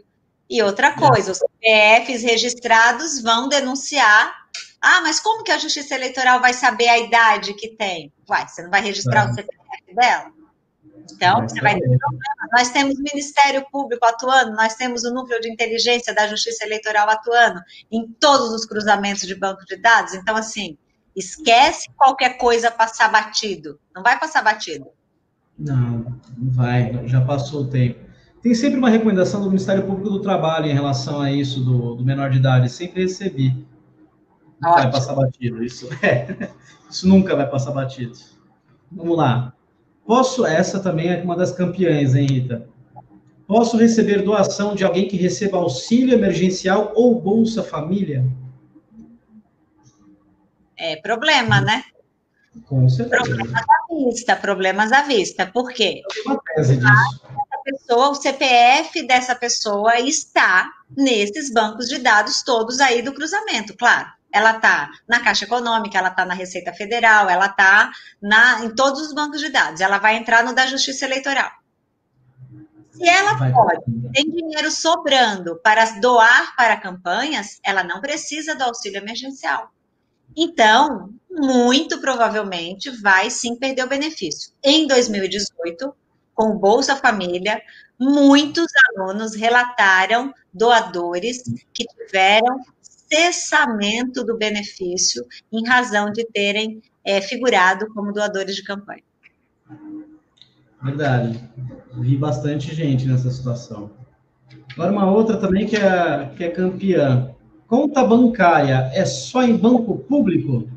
[0.51, 4.35] e outra coisa, os CPFs registrados vão denunciar.
[4.81, 8.11] Ah, mas como que a Justiça Eleitoral vai saber a idade que tem?
[8.29, 9.31] Uai, você não vai registrar é.
[9.31, 10.40] o CPF dela?
[11.11, 12.49] Então, você vai ter problema.
[12.53, 17.09] Nós temos o Ministério Público atuando, nós temos o Núcleo de Inteligência da Justiça Eleitoral
[17.09, 20.13] atuando em todos os cruzamentos de banco de dados.
[20.13, 20.77] Então, assim,
[21.15, 23.79] esquece qualquer coisa passar batido.
[23.95, 24.87] Não vai passar batido.
[25.57, 27.99] Não, não vai, já passou o tempo.
[28.41, 32.03] Tem sempre uma recomendação do Ministério Público do Trabalho em relação a isso do, do
[32.03, 32.69] menor de idade.
[32.69, 33.67] Sempre recebi.
[34.59, 35.63] Não vai passar batido.
[35.63, 36.49] Isso, é,
[36.89, 38.17] isso nunca vai passar batido.
[38.91, 39.53] Vamos lá.
[40.05, 42.67] Posso, essa também é uma das campeãs, hein, Rita?
[43.47, 48.25] Posso receber doação de alguém que receba auxílio emergencial ou Bolsa Família?
[50.77, 51.83] É problema, né?
[52.65, 53.23] Com certeza.
[53.23, 55.45] Problemas à vista, problemas à vista.
[55.45, 56.01] Por quê?
[56.13, 57.31] Tem uma tese disso
[57.63, 64.09] pessoa, o CPF dessa pessoa está nesses bancos de dados todos aí do cruzamento, claro.
[64.33, 67.91] Ela está na Caixa Econômica, ela está na Receita Federal, ela está
[68.63, 69.81] em todos os bancos de dados.
[69.81, 71.51] Ela vai entrar no da Justiça Eleitoral.
[72.91, 78.97] Se ela pode, tem dinheiro sobrando para doar para campanhas, ela não precisa do auxílio
[78.97, 79.71] emergencial.
[80.35, 84.51] Então, muito provavelmente vai sim perder o benefício.
[84.63, 85.93] Em 2018,
[86.33, 87.61] com o Bolsa Família,
[87.99, 92.59] muitos alunos relataram doadores que tiveram
[93.11, 99.03] cessamento do benefício em razão de terem é, figurado como doadores de campanha.
[100.81, 101.39] Verdade.
[101.93, 103.91] Vi bastante gente nessa situação.
[104.73, 107.35] Agora, uma outra também que é, que é campeã.
[107.67, 110.69] Conta bancária é só em banco público?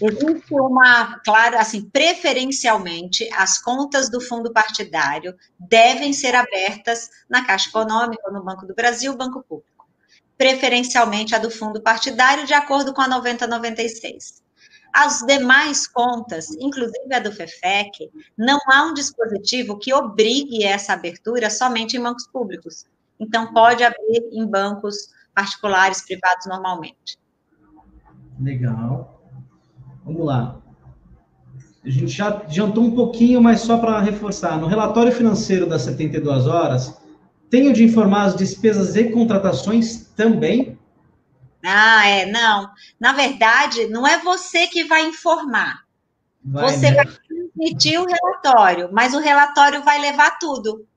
[0.00, 7.68] Existe uma, claro, assim, preferencialmente, as contas do fundo partidário devem ser abertas na Caixa
[7.68, 9.71] Econômica, no Banco do Brasil, Banco Público.
[10.42, 14.42] Preferencialmente a do fundo partidário, de acordo com a 9096.
[14.92, 21.48] As demais contas, inclusive a do FEFEC, não há um dispositivo que obrigue essa abertura
[21.48, 22.86] somente em bancos públicos.
[23.20, 24.96] Então, pode abrir em bancos
[25.32, 27.16] particulares, privados, normalmente.
[28.40, 29.22] Legal.
[30.04, 30.60] Vamos lá.
[31.84, 34.58] A gente já adiantou um pouquinho, mas só para reforçar.
[34.58, 37.00] No relatório financeiro das 72 horas,
[37.52, 40.78] tenho de informar as despesas e contratações também?
[41.62, 42.70] Ah, é, não.
[42.98, 45.84] Na verdade, não é você que vai informar.
[46.42, 46.96] Vai, você né?
[46.96, 50.88] vai transmitir o relatório, mas o relatório vai levar tudo.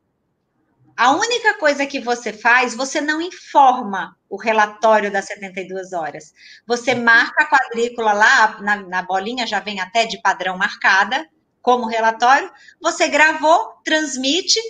[0.95, 6.31] A única coisa que você faz, você não informa o relatório das 72 horas.
[6.65, 11.27] Você marca a quadrícula lá, na, na bolinha já vem até de padrão marcada,
[11.61, 12.49] como relatório.
[12.81, 14.61] Você gravou, transmite,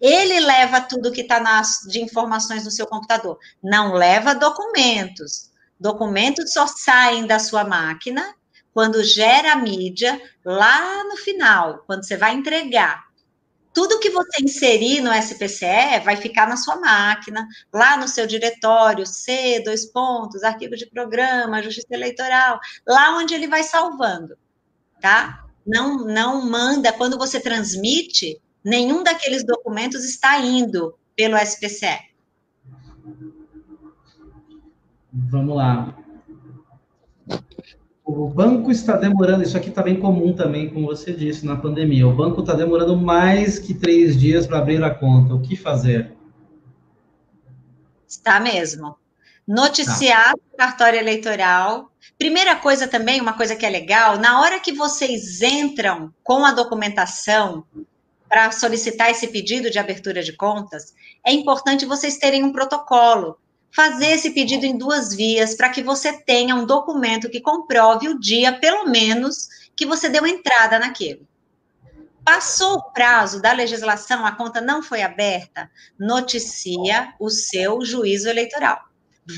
[0.00, 1.40] ele leva tudo que está
[1.88, 3.38] de informações no seu computador.
[3.62, 5.50] Não leva documentos.
[5.78, 8.34] Documentos só saem da sua máquina
[8.72, 13.04] quando gera a mídia lá no final, quando você vai entregar
[13.74, 19.04] tudo que você inserir no SPCE vai ficar na sua máquina, lá no seu diretório,
[19.04, 24.38] C, dois pontos, arquivo de programa, justiça eleitoral, lá onde ele vai salvando,
[25.00, 25.44] tá?
[25.66, 32.14] Não, não manda, quando você transmite, nenhum daqueles documentos está indo pelo SPCE.
[35.12, 35.94] Vamos lá
[38.04, 42.06] o banco está demorando, isso aqui está bem comum também, como você disse, na pandemia.
[42.06, 45.34] O banco está demorando mais que três dias para abrir a conta.
[45.34, 46.12] O que fazer?
[48.06, 48.96] Está mesmo.
[49.48, 50.38] Noticiar tá.
[50.52, 51.90] o cartório eleitoral.
[52.18, 56.52] Primeira coisa também, uma coisa que é legal, na hora que vocês entram com a
[56.52, 57.64] documentação
[58.28, 60.94] para solicitar esse pedido de abertura de contas,
[61.24, 63.38] é importante vocês terem um protocolo
[63.74, 68.20] fazer esse pedido em duas vias para que você tenha um documento que comprove o
[68.20, 71.26] dia, pelo menos, que você deu entrada naquilo.
[72.24, 75.68] Passou o prazo da legislação, a conta não foi aberta,
[75.98, 78.80] noticia o seu juízo eleitoral.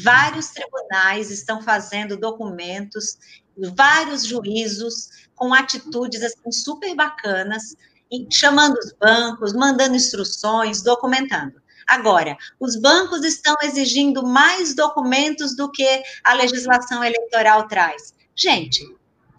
[0.02, 3.18] Vários tribunais estão fazendo documentos,
[3.74, 7.74] vários juízos com atitudes assim super bacanas,
[8.30, 11.60] chamando os bancos, mandando instruções, documentando.
[11.86, 18.12] Agora, os bancos estão exigindo mais documentos do que a legislação eleitoral traz.
[18.34, 18.84] Gente,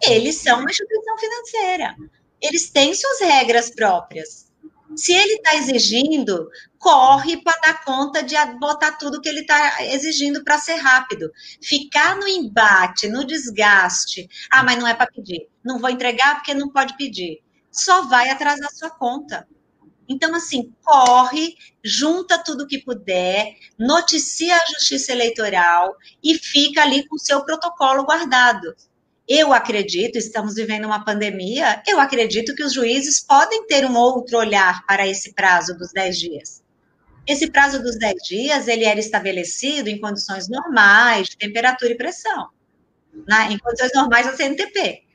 [0.02, 1.94] eles são uma instituição financeira.
[2.40, 4.48] Eles têm suas regras próprias.
[4.96, 6.48] Se ele está exigindo,
[6.78, 11.30] corre para dar conta de botar tudo que ele está exigindo para ser rápido.
[11.62, 14.28] Ficar no embate, no desgaste.
[14.50, 15.48] Ah, mas não é para pedir.
[15.62, 17.42] Não vou entregar porque não pode pedir.
[17.78, 19.46] Só vai atrasar sua conta.
[20.08, 21.54] Então, assim, corre,
[21.84, 28.04] junta tudo que puder, noticia a justiça eleitoral e fica ali com o seu protocolo
[28.04, 28.74] guardado.
[29.28, 34.38] Eu acredito, estamos vivendo uma pandemia, eu acredito que os juízes podem ter um outro
[34.38, 36.62] olhar para esse prazo dos 10 dias.
[37.26, 42.48] Esse prazo dos 10 dias, ele era estabelecido em condições normais, de temperatura e pressão.
[43.26, 43.52] Né?
[43.52, 45.07] Em condições normais da CNTP.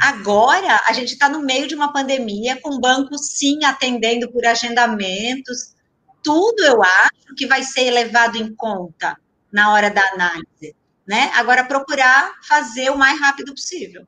[0.00, 5.74] Agora, a gente está no meio de uma pandemia, com bancos sim atendendo por agendamentos.
[6.22, 9.16] Tudo eu acho que vai ser levado em conta
[9.52, 10.76] na hora da análise.
[11.06, 11.30] Né?
[11.34, 14.06] Agora, procurar fazer o mais rápido possível.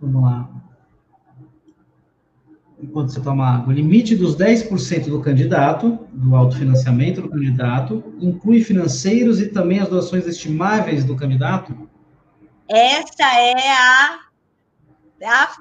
[0.00, 0.50] Vamos lá.
[2.82, 8.62] Enquanto você toma água, o limite dos 10% do candidato, do autofinanciamento do candidato, inclui
[8.62, 11.88] financeiros e também as doações estimáveis do candidato?
[12.68, 14.20] Essa é a,
[15.24, 15.56] a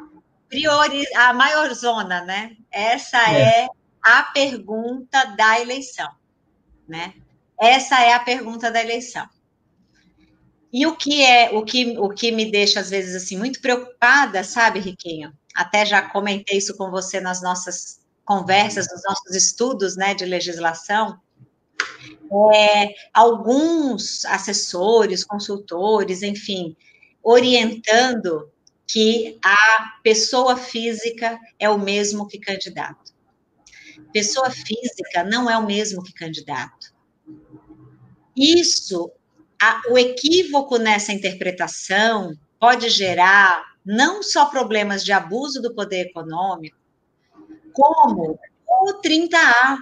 [0.49, 2.55] priori, a maior zona, né?
[2.71, 3.63] Essa é.
[3.63, 3.67] é
[4.01, 6.09] a pergunta da eleição,
[6.87, 7.13] né?
[7.59, 9.27] Essa é a pergunta da eleição.
[10.71, 14.43] E o que é o que, o que me deixa às vezes assim muito preocupada,
[14.43, 15.31] sabe, Riquinho?
[15.55, 21.19] Até já comentei isso com você nas nossas conversas, nos nossos estudos, né, de legislação.
[22.55, 26.75] É, alguns assessores, consultores, enfim,
[27.23, 28.51] orientando
[28.85, 33.13] que a pessoa física é o mesmo que candidato.
[34.11, 36.93] Pessoa física não é o mesmo que candidato.
[38.35, 39.11] Isso,
[39.61, 46.77] a, o equívoco nessa interpretação pode gerar não só problemas de abuso do poder econômico,
[47.73, 49.79] como o 30A.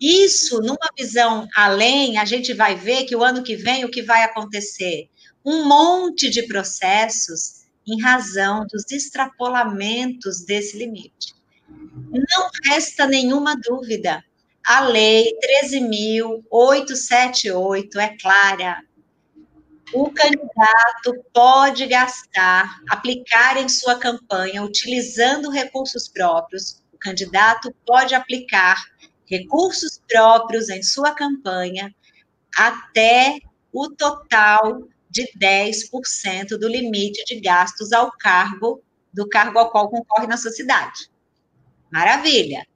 [0.00, 4.02] Isso, numa visão além, a gente vai ver que o ano que vem o que
[4.02, 5.08] vai acontecer?
[5.48, 11.34] Um monte de processos em razão dos extrapolamentos desse limite.
[11.66, 14.22] Não resta nenhuma dúvida.
[14.66, 15.32] A lei
[15.72, 18.82] 13.878 é clara.
[19.94, 26.82] O candidato pode gastar, aplicar em sua campanha, utilizando recursos próprios.
[26.92, 28.76] O candidato pode aplicar
[29.24, 31.94] recursos próprios em sua campanha
[32.54, 33.40] até
[33.72, 38.82] o total de 10% do limite de gastos ao cargo
[39.12, 41.10] do cargo ao qual concorre na sociedade.
[41.90, 42.66] Maravilha.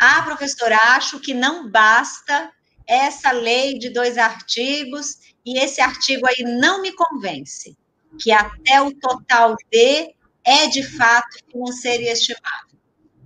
[0.00, 2.50] Ah, professora, acho que não basta
[2.86, 7.76] essa lei de dois artigos e esse artigo aí não me convence,
[8.20, 10.14] que até o total de
[10.44, 12.78] é de fato financeiro e estimável.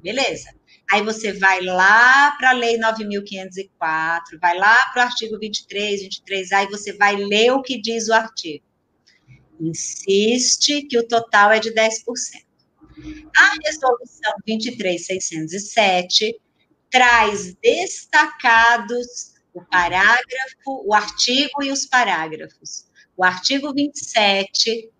[0.03, 0.55] Beleza.
[0.93, 6.65] Aí você vai lá para a Lei 9.504, vai lá para o artigo 23, 23A,
[6.65, 8.65] e você vai ler o que diz o artigo.
[9.61, 12.03] Insiste que o total é de 10%.
[13.37, 16.35] A resolução 23.607
[16.91, 22.87] traz destacados o parágrafo, o artigo e os parágrafos.
[23.17, 24.91] O artigo 27,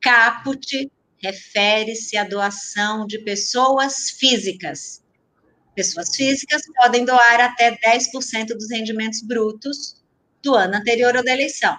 [0.00, 5.02] caput, refere-se à doação de pessoas físicas.
[5.80, 9.96] Pessoas físicas podem doar até 10% dos rendimentos brutos
[10.42, 11.74] do ano anterior ou da eleição.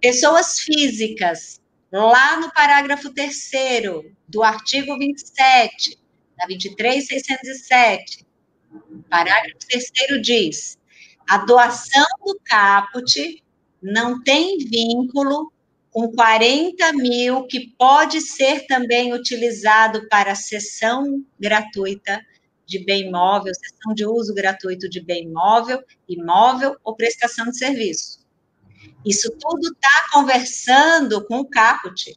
[0.00, 1.60] Pessoas físicas,
[1.90, 3.50] lá no parágrafo 3
[4.28, 5.98] do artigo 27,
[6.38, 8.24] da 23.607,
[9.08, 10.78] parágrafo 3 diz:
[11.28, 13.42] a doação do caput
[13.82, 15.52] não tem vínculo
[15.90, 22.24] com 40 mil, que pode ser também utilizado para cessão gratuita
[22.70, 28.20] de bem imóvel, cessão de uso gratuito de bem imóvel, imóvel ou prestação de serviço.
[29.04, 32.16] Isso tudo está conversando com o caput.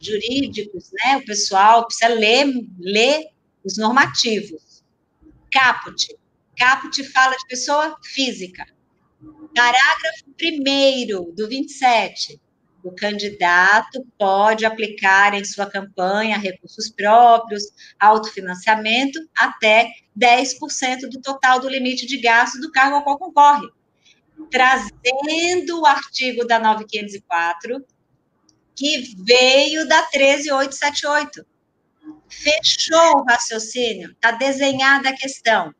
[0.00, 1.16] Jurídicos, né?
[1.16, 2.46] O pessoal precisa ler,
[2.78, 3.30] ler
[3.64, 4.84] os normativos.
[5.50, 6.16] Caput.
[6.56, 8.64] Caput fala de pessoa física.
[9.54, 12.40] Parágrafo 1 do 27
[12.82, 17.64] o candidato pode aplicar em sua campanha recursos próprios,
[17.98, 23.68] autofinanciamento, até 10% do total do limite de gastos do cargo ao qual concorre.
[24.50, 27.84] Trazendo o artigo da 9504,
[28.74, 31.46] que veio da 13878.
[32.28, 35.72] Fechou o raciocínio, está desenhada a questão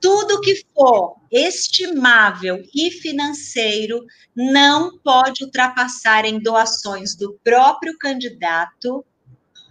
[0.00, 9.04] tudo que for estimável e financeiro não pode ultrapassar em doações do próprio candidato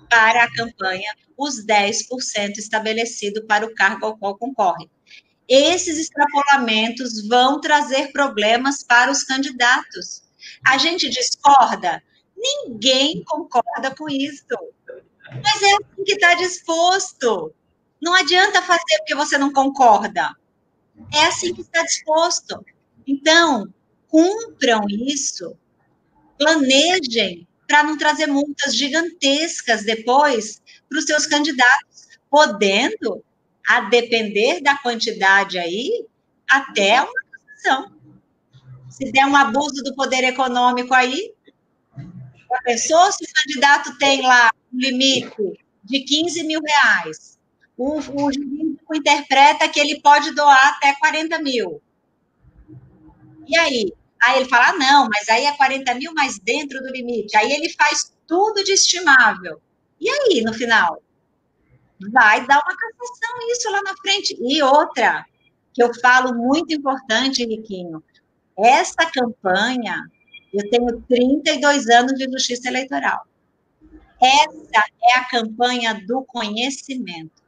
[0.09, 4.89] para a campanha os 10% estabelecido para o cargo ao qual concorre.
[5.47, 10.21] Esses extrapolamentos vão trazer problemas para os candidatos.
[10.67, 12.03] A gente discorda?
[12.37, 14.45] Ninguém concorda com isso.
[15.31, 17.53] Mas é assim que está disposto.
[18.01, 20.35] Não adianta fazer porque você não concorda.
[21.13, 22.63] É assim que está disposto.
[23.05, 23.73] Então,
[24.07, 25.55] cumpram isso,
[26.37, 33.23] planejem para não trazer multas gigantescas depois para os seus candidatos, podendo,
[33.67, 36.05] a depender da quantidade aí,
[36.49, 37.93] até uma cassação.
[38.89, 41.31] Se der um abuso do poder econômico aí,
[42.51, 47.38] a pessoa, se o candidato tem lá um limite de 15 mil reais,
[47.79, 51.81] o, o jurídico interpreta que ele pode doar até 40 mil.
[53.47, 53.93] E aí?
[54.21, 57.37] Aí ele fala, ah, não, mas aí é 40 mil mais dentro do limite.
[57.37, 59.61] Aí ele faz tudo de estimável.
[59.99, 61.01] E aí, no final?
[62.11, 64.37] Vai dar uma cassação isso lá na frente.
[64.41, 65.25] E outra,
[65.73, 68.03] que eu falo muito importante, Riquinho,
[68.57, 70.03] essa campanha,
[70.53, 73.25] eu tenho 32 anos de justiça eleitoral.
[74.21, 77.39] Essa é a campanha do conhecimento.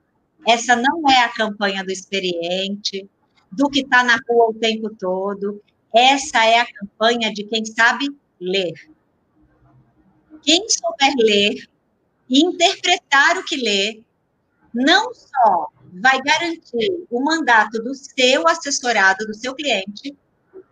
[0.48, 3.10] Essa não é a campanha do experiente,
[3.52, 5.62] do que está na rua o tempo todo.
[5.94, 8.08] Essa é a campanha de quem sabe
[8.40, 8.74] ler.
[10.42, 11.70] Quem souber ler
[12.30, 14.02] e interpretar o que lê,
[14.74, 15.68] não só
[16.02, 20.18] vai garantir o mandato do seu assessorado, do seu cliente,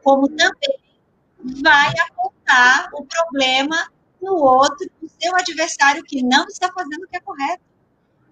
[0.02, 0.80] como também
[1.62, 3.92] vai apontar o problema
[4.22, 7.69] no outro, do seu adversário que não está fazendo o que é correto.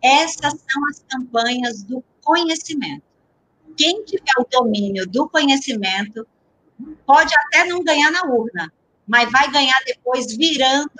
[0.02, 3.04] Essas são as campanhas do conhecimento.
[3.76, 6.28] Quem tiver o domínio do conhecimento
[7.06, 8.72] pode até não ganhar na urna,
[9.08, 10.92] mas vai ganhar depois virando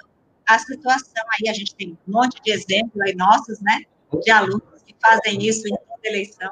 [0.46, 1.24] a situação.
[1.34, 3.84] Aí a gente tem um monte de exemplos aí nossos, né,
[4.24, 6.52] de alunos que fazem isso em toda eleição.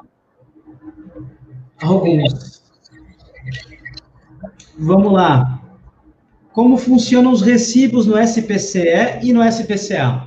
[1.80, 2.62] Alguns.
[4.78, 5.62] Vamos lá.
[6.52, 10.25] Como funcionam os recibos no SPCE e no SPCA?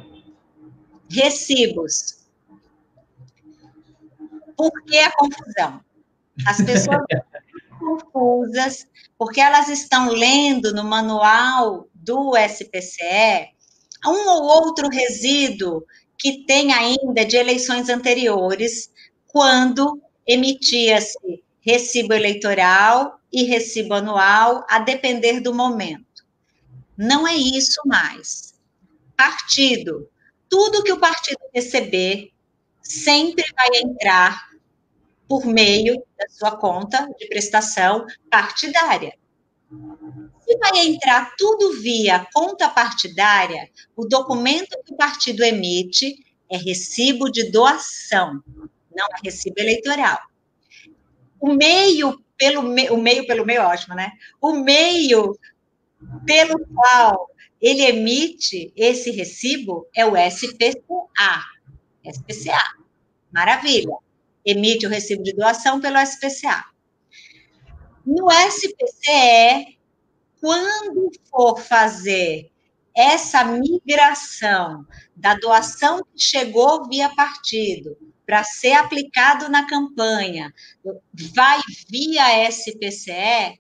[1.10, 2.20] Recibos.
[4.56, 5.82] Por que a confusão?
[6.46, 7.06] As pessoas
[7.80, 8.88] confusas
[9.18, 13.54] porque elas estão lendo no manual do SPCE
[14.06, 15.86] um ou outro resíduo
[16.18, 18.90] que tem ainda de eleições anteriores,
[19.28, 26.26] quando emitia-se recibo eleitoral e recibo anual, a depender do momento.
[26.98, 28.54] Não é isso mais.
[29.16, 30.10] Partido
[30.50, 32.32] tudo que o partido receber
[32.82, 34.50] sempre vai entrar
[35.28, 39.14] por meio da sua conta de prestação partidária.
[40.42, 46.16] Se vai entrar tudo via conta partidária, o documento que o partido emite
[46.50, 48.44] é recibo de doação,
[48.96, 50.18] não é recibo eleitoral.
[51.40, 54.12] O meio pelo me, o meio pelo meio, ótimo, né?
[54.42, 55.38] O meio
[56.26, 57.30] pelo qual
[57.62, 61.44] ele emite esse recibo é o SPCA.
[62.04, 62.64] SPCA.
[63.32, 63.96] Maravilha.
[64.46, 66.66] Emite o recibo de doação pelo SPCA.
[68.06, 69.78] No SPCE,
[70.40, 72.50] quando for fazer
[72.96, 74.86] essa migração
[75.16, 77.96] da doação que chegou via partido
[78.26, 80.54] para ser aplicado na campanha,
[81.34, 83.60] vai via SPCE,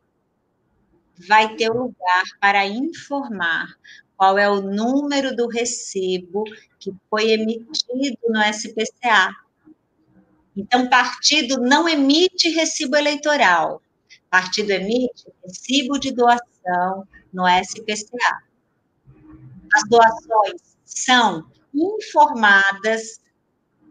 [1.27, 3.67] vai ter lugar para informar
[4.15, 6.43] qual é o número do recibo
[6.79, 9.35] que foi emitido no SPCA.
[10.55, 13.81] Então, partido não emite recibo eleitoral,
[14.29, 18.43] partido emite recibo de doação no SPCA.
[19.73, 23.21] As doações são informadas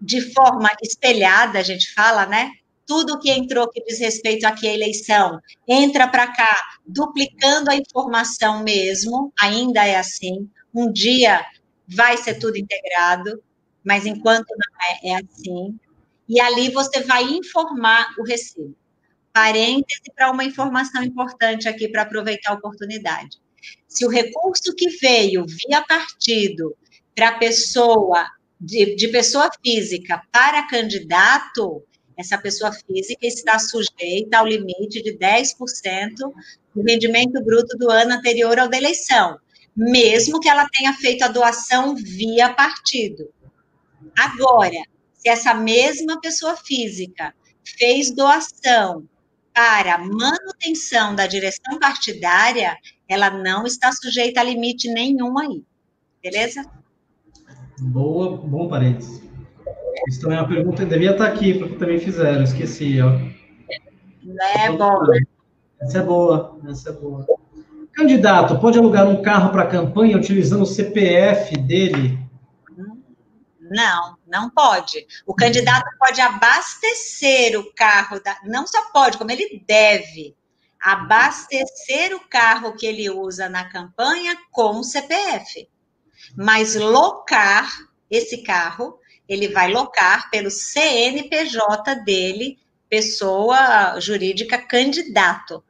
[0.00, 2.52] de forma espelhada, a gente fala, né?
[2.88, 8.64] Tudo que entrou que diz respeito aqui à eleição entra para cá, duplicando a informação
[8.64, 10.48] mesmo, ainda é assim.
[10.74, 11.44] Um dia
[11.86, 13.42] vai ser tudo integrado,
[13.84, 15.78] mas enquanto não é, é assim.
[16.26, 18.74] E ali você vai informar o recibo.
[19.34, 23.36] Parêntese para uma informação importante aqui para aproveitar a oportunidade.
[23.86, 26.74] Se o recurso que veio via partido
[27.14, 28.26] para pessoa
[28.58, 31.82] de, de pessoa física para candidato,
[32.18, 36.14] essa pessoa física está sujeita ao limite de 10%
[36.74, 39.38] do rendimento bruto do ano anterior ao da eleição,
[39.76, 43.32] mesmo que ela tenha feito a doação via partido.
[44.18, 44.82] Agora,
[45.14, 47.32] se essa mesma pessoa física
[47.78, 49.08] fez doação
[49.54, 52.76] para manutenção da direção partidária,
[53.08, 55.62] ela não está sujeita a limite nenhum aí.
[56.20, 56.68] Beleza?
[57.78, 59.27] Boa, bom parênteses.
[60.06, 63.18] Isso também é uma pergunta, devia estar aqui, porque também fizeram, esqueci, ó.
[64.56, 65.00] É bom.
[65.80, 67.26] Essa é boa, essa é boa.
[67.92, 72.18] Candidato, pode alugar um carro para campanha utilizando o CPF dele?
[73.60, 75.06] Não, não pode.
[75.26, 80.34] O candidato pode abastecer o carro, da, não só pode, como ele deve
[80.80, 85.68] abastecer o carro que ele usa na campanha com o CPF
[86.36, 87.70] mas locar
[88.10, 92.58] esse carro, ele vai locar pelo CNPJ dele,
[92.88, 95.62] pessoa jurídica candidato.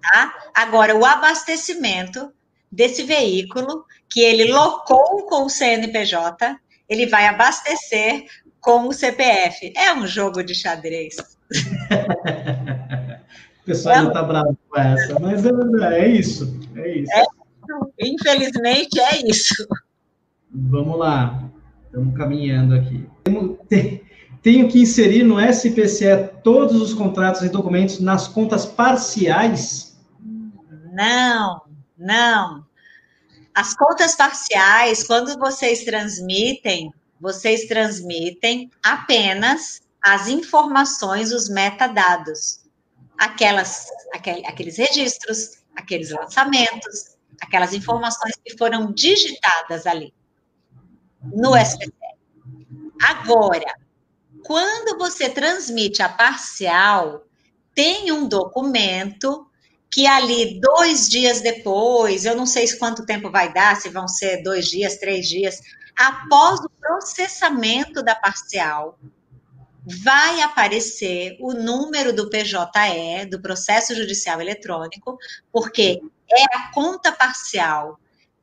[0.00, 0.34] Tá?
[0.54, 2.32] Agora, o abastecimento
[2.70, 6.56] desse veículo que ele locou com o CNPJ,
[6.88, 8.24] ele vai abastecer
[8.60, 9.72] com o CPF.
[9.76, 11.16] É um jogo de xadrez.
[13.62, 15.50] o pessoal é, não está bravo com essa, mas é,
[15.98, 16.58] é isso.
[16.76, 17.12] É isso.
[17.12, 17.24] É
[18.00, 19.68] Infelizmente, é isso.
[20.50, 21.50] Vamos lá.
[21.88, 23.08] Estamos caminhando aqui.
[24.42, 29.98] Tenho que inserir no SPCE todos os contratos e documentos nas contas parciais?
[30.92, 31.62] Não,
[31.96, 32.66] não.
[33.54, 42.60] As contas parciais, quando vocês transmitem, vocês transmitem apenas as informações, os metadados.
[43.18, 50.12] Aquelas, aqueles registros, aqueles lançamentos, aquelas informações que foram digitadas ali
[51.22, 51.92] no SPC.
[53.02, 53.74] Agora,
[54.44, 57.24] quando você transmite a parcial,
[57.74, 59.46] tem um documento
[59.90, 64.42] que ali dois dias depois, eu não sei quanto tempo vai dar, se vão ser
[64.42, 65.60] dois dias, três dias,
[65.96, 68.98] após o processamento da parcial,
[69.84, 75.18] vai aparecer o número do PJE, do processo judicial eletrônico,
[75.50, 76.00] porque
[76.30, 77.98] é a conta parcial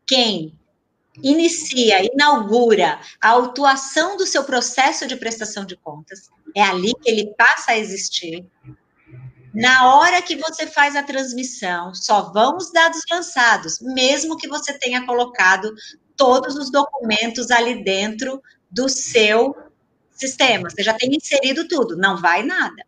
[0.07, 0.57] quem
[1.23, 7.33] inicia, inaugura a autuação do seu processo de prestação de contas, é ali que ele
[7.37, 8.45] passa a existir.
[9.53, 14.77] Na hora que você faz a transmissão, só vão os dados lançados, mesmo que você
[14.77, 15.73] tenha colocado
[16.17, 19.55] todos os documentos ali dentro do seu
[20.11, 20.69] sistema.
[20.69, 22.85] Você já tem inserido tudo, não vai nada.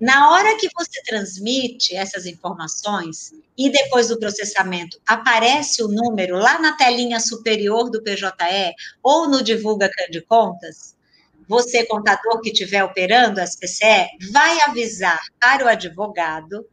[0.00, 6.60] Na hora que você transmite essas informações e depois do processamento aparece o número lá
[6.60, 10.96] na telinha superior do PJE ou no Divulga de Contas,
[11.48, 16.64] você, contador que estiver operando a SPCE, vai avisar para o advogado,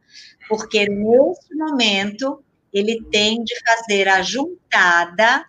[0.48, 5.46] porque nesse momento ele tem de fazer a juntada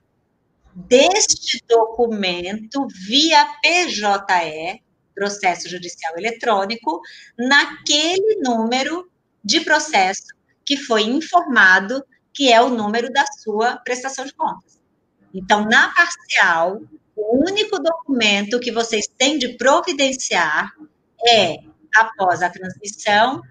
[0.73, 4.81] deste documento via PJE
[5.17, 7.01] processo judicial eletrônico
[7.35, 9.09] naquele número
[9.43, 10.27] de processo
[10.63, 14.79] que foi informado que é o número da sua prestação de contas.
[15.33, 16.79] Então, na parcial,
[17.15, 20.71] o único documento que vocês têm de providenciar
[21.27, 21.57] é,
[21.95, 23.41] após a transmissão,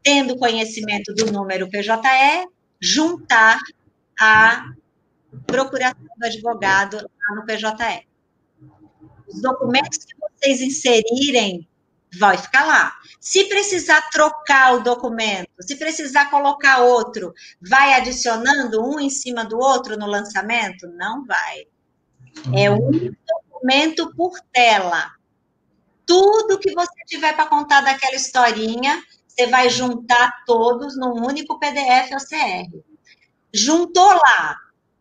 [0.00, 2.46] tendo conhecimento do número PJE,
[2.80, 3.58] juntar
[4.20, 4.64] a
[5.44, 8.06] procuração do advogado lá no PJE.
[9.26, 11.68] Os documentos que vocês inserirem
[12.18, 12.92] vai ficar lá.
[13.20, 19.58] Se precisar trocar o documento, se precisar colocar outro, vai adicionando um em cima do
[19.58, 20.88] outro no lançamento?
[20.88, 21.66] Não vai.
[22.54, 23.14] É um
[23.50, 25.12] documento por tela.
[26.06, 32.10] Tudo que você tiver para contar daquela historinha, você vai juntar todos num único PDF
[32.12, 32.82] OCR.
[33.52, 34.56] Juntou lá,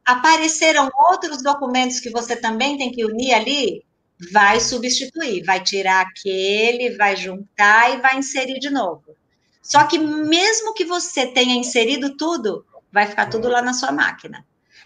[0.05, 3.83] apareceram outros documentos que você também tem que unir ali,
[4.31, 9.15] vai substituir, vai tirar aquele, vai juntar e vai inserir de novo.
[9.61, 14.45] Só que mesmo que você tenha inserido tudo, vai ficar tudo lá na sua máquina.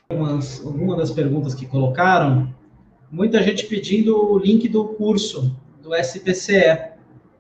[0.09, 2.53] Algumas, algumas das perguntas que colocaram,
[3.09, 6.91] muita gente pedindo o link do curso do SPCE.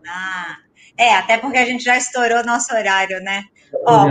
[0.07, 0.57] Ah,
[0.97, 3.43] é, até porque a gente já estourou nosso horário, né?
[3.85, 4.07] Ó,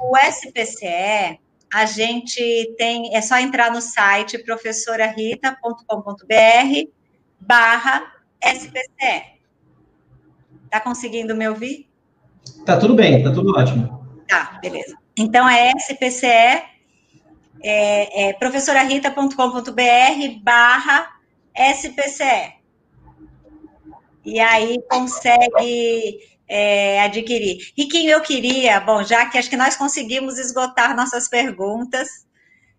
[0.00, 1.38] o SPCE,
[1.72, 7.01] a gente tem, é só entrar no site professorarita.com.br
[7.46, 8.12] barra
[8.42, 9.32] SPCE.
[10.70, 11.88] Tá conseguindo me ouvir?
[12.64, 14.24] Tá tudo bem, tá tudo ótimo.
[14.28, 14.96] Tá, beleza.
[15.16, 21.10] Então é SPCE, é, é professorarita.com.br barra
[21.54, 22.54] SPCE.
[24.24, 27.72] E aí consegue é, adquirir.
[27.76, 32.08] E quem eu queria, bom, já que acho que nós conseguimos esgotar nossas perguntas,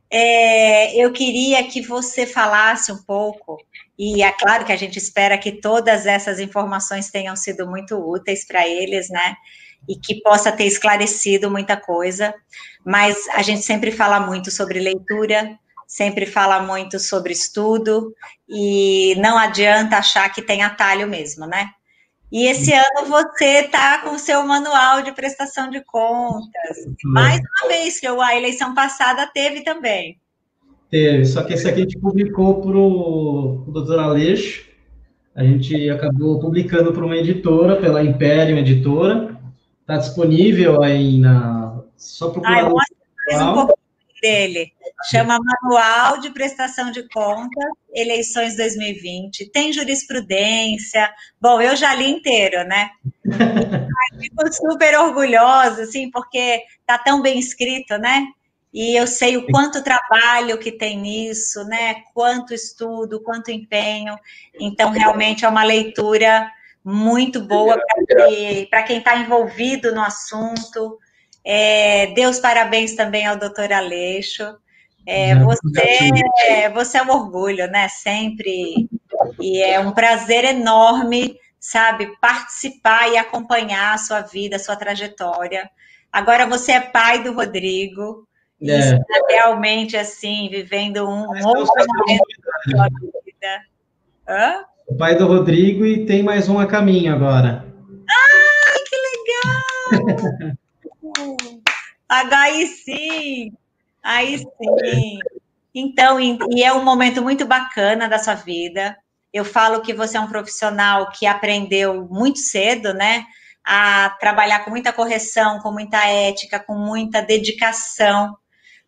[0.10, 3.58] é, eu queria que você falasse um pouco,
[3.98, 8.46] e é claro que a gente espera que todas essas informações tenham sido muito úteis
[8.46, 9.36] para eles, né?
[9.88, 12.34] E que possa ter esclarecido muita coisa,
[12.86, 18.16] mas a gente sempre fala muito sobre leitura, sempre fala muito sobre estudo,
[18.50, 21.70] e não adianta achar que tem atalho mesmo, né?
[22.32, 26.78] E esse ano você está com o seu manual de prestação de contas.
[27.04, 30.20] Mais uma vez, que a eleição passada teve também.
[30.94, 34.64] Teve, só que esse aqui a gente publicou para o doutor Aleixo.
[35.34, 39.36] A gente acabou publicando para uma editora, pela Império Editora.
[39.82, 41.82] Está disponível aí na.
[41.98, 42.70] Só procurar.
[43.32, 43.76] Ah, um pouquinho
[44.22, 44.72] dele.
[45.10, 49.50] Chama Manual de Prestação de Contas, Eleições 2020.
[49.50, 51.12] Tem jurisprudência.
[51.42, 52.92] Bom, eu já li inteiro, né?
[54.22, 58.28] Fico super orgulhosa, assim, porque tá tão bem escrito, né?
[58.74, 61.98] E eu sei o quanto trabalho que tem nisso, né?
[62.14, 64.18] Quanto estudo, quanto empenho.
[64.60, 66.50] Então, realmente é uma leitura
[66.84, 67.80] muito boa
[68.70, 70.98] para quem está envolvido no assunto.
[71.46, 74.44] É, Deus parabéns também ao doutor Aleixo.
[75.06, 77.88] É, você, você é um orgulho, né?
[77.90, 78.90] Sempre.
[79.40, 85.70] E é um prazer enorme, sabe, participar e acompanhar a sua vida, a sua trajetória.
[86.12, 88.28] Agora você é pai do Rodrigo.
[88.64, 88.96] É.
[88.96, 92.90] Está realmente assim, vivendo um, um outro momento da sua
[93.26, 93.62] vida.
[94.28, 94.66] Hã?
[94.88, 97.66] O pai do Rodrigo e tem mais um a caminho agora.
[98.10, 100.58] Ai, que legal!
[102.10, 103.52] Aí sim,
[104.04, 105.20] aí sim.
[105.74, 108.96] Então, e é um momento muito bacana da sua vida.
[109.34, 113.26] Eu falo que você é um profissional que aprendeu muito cedo, né?
[113.66, 118.38] A trabalhar com muita correção, com muita ética, com muita dedicação.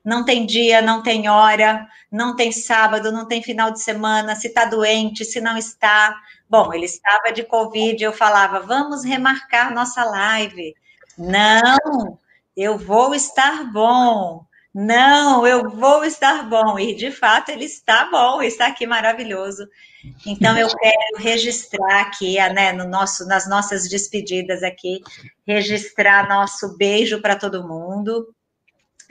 [0.05, 4.47] Não tem dia, não tem hora, não tem sábado, não tem final de semana, se
[4.47, 6.15] está doente, se não está.
[6.47, 10.75] Bom, ele estava de Covid, eu falava, vamos remarcar nossa live.
[11.17, 12.19] Não,
[12.55, 14.45] eu vou estar bom.
[14.71, 16.77] Não, eu vou estar bom.
[16.77, 19.65] E de fato ele está bom, está aqui maravilhoso.
[20.25, 25.01] Então eu quero registrar aqui, né, no nosso, nas nossas despedidas aqui,
[25.47, 28.34] registrar nosso beijo para todo mundo.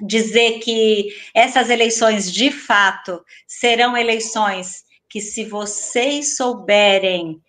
[0.01, 7.41] Dizer que essas eleições, de fato, serão eleições que, se vocês souberem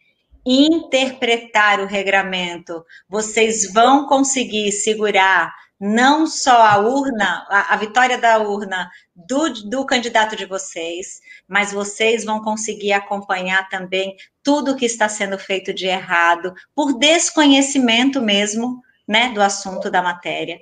[0.46, 8.38] interpretar o regramento, vocês vão conseguir segurar não só a urna, a, a vitória da
[8.38, 15.10] urna do, do candidato de vocês, mas vocês vão conseguir acompanhar também tudo que está
[15.10, 20.60] sendo feito de errado, por desconhecimento mesmo, né, do assunto da matéria.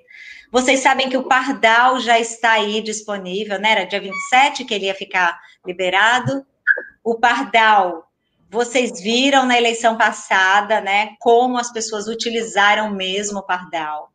[0.54, 3.72] Vocês sabem que o Pardal já está aí disponível, né?
[3.72, 5.36] Era dia 27 que ele ia ficar
[5.66, 6.46] liberado.
[7.04, 8.08] O Pardal,
[8.52, 14.12] vocês viram na eleição passada, né, como as pessoas utilizaram mesmo o Pardal.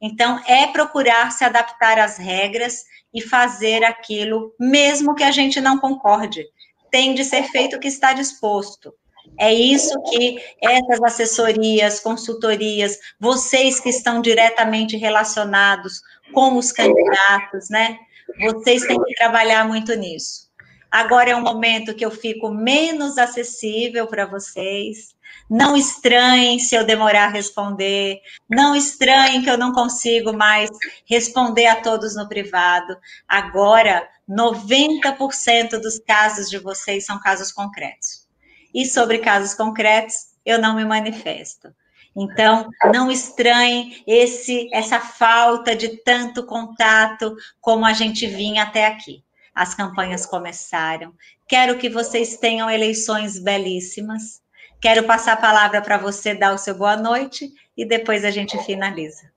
[0.00, 5.76] Então, é procurar se adaptar às regras e fazer aquilo, mesmo que a gente não
[5.76, 6.46] concorde.
[6.88, 8.94] Tem de ser feito o que está disposto.
[9.38, 16.02] É isso que essas assessorias, consultorias, vocês que estão diretamente relacionados
[16.32, 17.98] com os candidatos, né?
[18.40, 20.50] Vocês têm que trabalhar muito nisso.
[20.90, 25.14] Agora é um momento que eu fico menos acessível para vocês.
[25.48, 28.20] Não estranhem se eu demorar a responder.
[28.48, 30.68] Não estranhem que eu não consigo mais
[31.06, 32.96] responder a todos no privado.
[33.28, 38.29] Agora, 90% dos casos de vocês são casos concretos.
[38.74, 40.14] E sobre casos concretos,
[40.44, 41.72] eu não me manifesto.
[42.16, 49.22] Então, não estranhe esse, essa falta de tanto contato como a gente vinha até aqui.
[49.54, 51.12] As campanhas começaram.
[51.46, 54.40] Quero que vocês tenham eleições belíssimas.
[54.80, 58.58] Quero passar a palavra para você dar o seu boa noite e depois a gente
[58.64, 59.30] finaliza.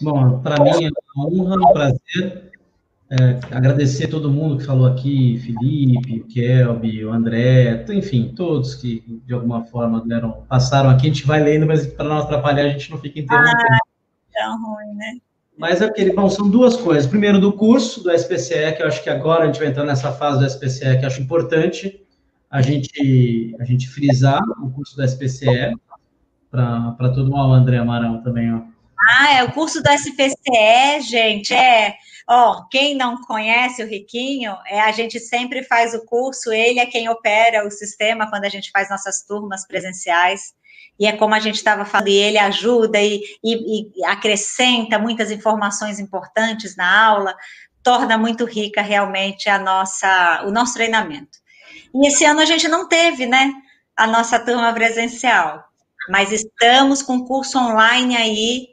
[0.00, 2.57] Bom, para mim é uma honra, um prazer
[3.10, 8.74] é, agradecer a todo mundo que falou aqui, Felipe, o Kelby, o André, enfim, todos
[8.74, 12.64] que de alguma forma deram, passaram aqui, a gente vai lendo, mas para não atrapalhar,
[12.64, 13.56] a gente não fica interrompendo.
[13.56, 13.78] Ah,
[14.34, 15.16] tão ruim, né?
[15.56, 17.06] Mas é aquele, bom, são duas coisas.
[17.06, 20.12] Primeiro, do curso do SPCE, que eu acho que agora a gente vai entrar nessa
[20.12, 22.00] fase do SPCE, que eu acho importante
[22.50, 25.74] a gente, a gente frisar o curso do SPCE,
[26.50, 28.60] para todo mundo, o André Amarão também, ó.
[29.10, 31.94] Ah, é o curso do SPCE, gente, é
[32.30, 36.84] Ó, quem não conhece o Riquinho, é, a gente sempre faz o curso, ele é
[36.84, 40.54] quem opera o sistema quando a gente faz nossas turmas presenciais.
[41.00, 45.98] E é como a gente estava falando, ele ajuda e, e, e acrescenta muitas informações
[45.98, 47.34] importantes na aula,
[47.82, 51.38] torna muito rica realmente a nossa, o nosso treinamento.
[51.94, 53.54] E esse ano a gente não teve, né,
[53.96, 55.64] a nossa turma presencial,
[56.10, 58.68] mas estamos com curso online aí,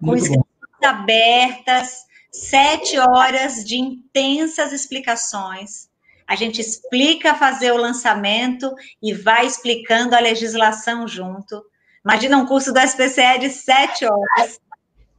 [0.00, 0.44] com inscrições
[0.84, 5.88] abertas, sete horas de intensas explicações.
[6.26, 11.60] A gente explica fazer o lançamento e vai explicando a legislação junto.
[12.04, 14.60] Imagina um curso do SPCE de sete horas.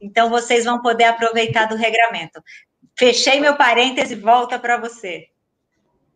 [0.00, 2.42] Então, vocês vão poder aproveitar do regramento.
[2.98, 5.26] Fechei meu parêntese, volta para você.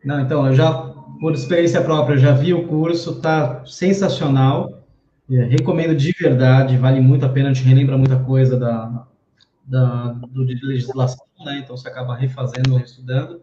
[0.05, 0.73] Não, então, eu já,
[1.21, 4.83] por experiência própria, já vi o curso, tá sensacional.
[5.31, 9.07] É, recomendo de verdade, vale muito a pena, a gente relembra muita coisa da,
[9.67, 11.61] da, do, de legislação, né?
[11.63, 13.43] Então você acaba refazendo, estudando.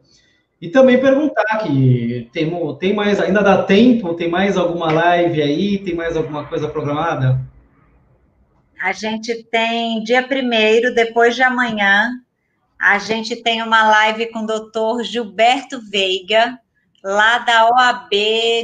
[0.61, 5.77] E também perguntar que tem, tem mais, ainda dá tempo, tem mais alguma live aí,
[5.79, 7.41] tem mais alguma coisa programada?
[8.81, 12.11] A gente tem dia primeiro, depois de amanhã,
[12.79, 16.57] a gente tem uma live com o doutor Gilberto Veiga,
[17.03, 18.09] lá da OAB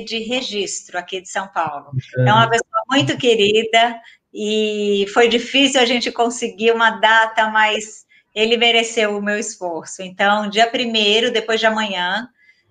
[0.07, 1.91] de registro aqui de São Paulo.
[2.17, 3.99] É uma pessoa muito querida,
[4.33, 10.01] e foi difícil a gente conseguir uma data, mas ele mereceu o meu esforço.
[10.01, 12.27] Então, dia primeiro, depois de amanhã,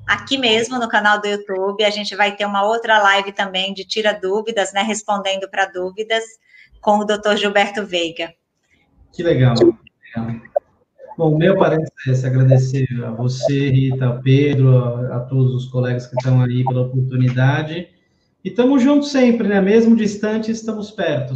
[0.07, 3.85] aqui mesmo no canal do YouTube, a gente vai ter uma outra live também de
[3.85, 6.25] tira dúvidas, né, respondendo para dúvidas
[6.81, 7.37] com o Dr.
[7.37, 8.33] Gilberto Veiga.
[9.13, 9.55] Que legal.
[11.17, 16.15] Bom, meu parênteses é agradecer a você, Rita, Pedro, a, a todos os colegas que
[16.15, 17.89] estão aí pela oportunidade.
[18.49, 19.61] E estamos juntos sempre, né?
[19.61, 21.35] Mesmo distante, estamos perto.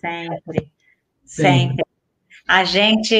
[0.00, 0.68] Sempre,
[1.24, 1.84] sempre.
[2.48, 3.14] A gente,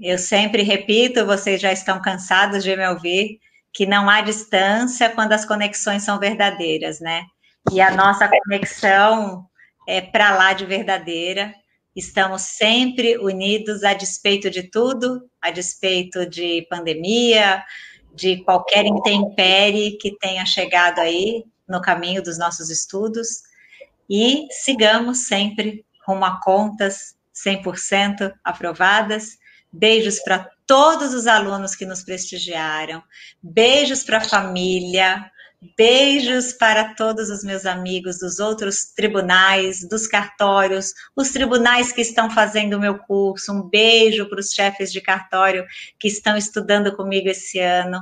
[0.00, 3.38] eu sempre repito, vocês já estão cansados de me ouvir,
[3.70, 7.24] que não há distância quando as conexões são verdadeiras, né?
[7.70, 9.44] E a nossa conexão
[9.86, 11.52] é para lá de verdadeira.
[11.94, 17.62] Estamos sempre unidos a despeito de tudo, a despeito de pandemia,
[18.14, 23.42] de qualquer intempérie que tenha chegado aí no caminho dos nossos estudos
[24.08, 29.38] e sigamos sempre rumo a contas 100% aprovadas.
[29.70, 33.02] Beijos para todos os alunos que nos prestigiaram,
[33.42, 35.30] beijos para a família,
[35.76, 42.30] Beijos para todos os meus amigos dos outros tribunais, dos cartórios, os tribunais que estão
[42.30, 43.52] fazendo o meu curso.
[43.52, 45.66] Um beijo para os chefes de cartório
[45.98, 48.00] que estão estudando comigo esse ano.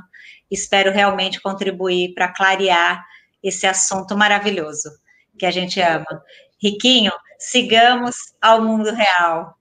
[0.51, 3.03] Espero realmente contribuir para clarear
[3.43, 4.89] esse assunto maravilhoso
[5.37, 6.21] que a gente ama.
[6.61, 9.55] Riquinho, sigamos ao mundo real.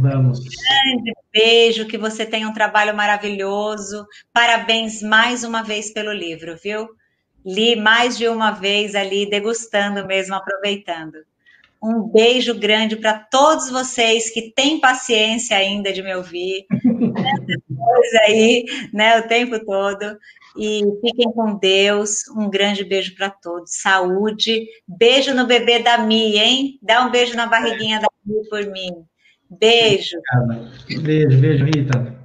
[0.00, 0.40] Vamos.
[0.40, 4.06] Grande beijo, que você tenha um trabalho maravilhoso.
[4.32, 6.88] Parabéns mais uma vez pelo livro, viu?
[7.44, 11.18] li mais de uma vez ali, degustando mesmo, aproveitando.
[11.82, 16.64] Um beijo grande para todos vocês que têm paciência ainda de me ouvir.
[17.94, 20.18] coisa aí, né, o tempo todo.
[20.56, 22.28] E fiquem com Deus.
[22.36, 23.80] Um grande beijo para todos.
[23.80, 24.66] Saúde.
[24.86, 26.78] Beijo no bebê da Mi, hein?
[26.82, 28.90] Dá um beijo na barriguinha da Mi por mim.
[29.50, 30.16] Beijo.
[31.00, 32.21] Beijo, beijo, Rita.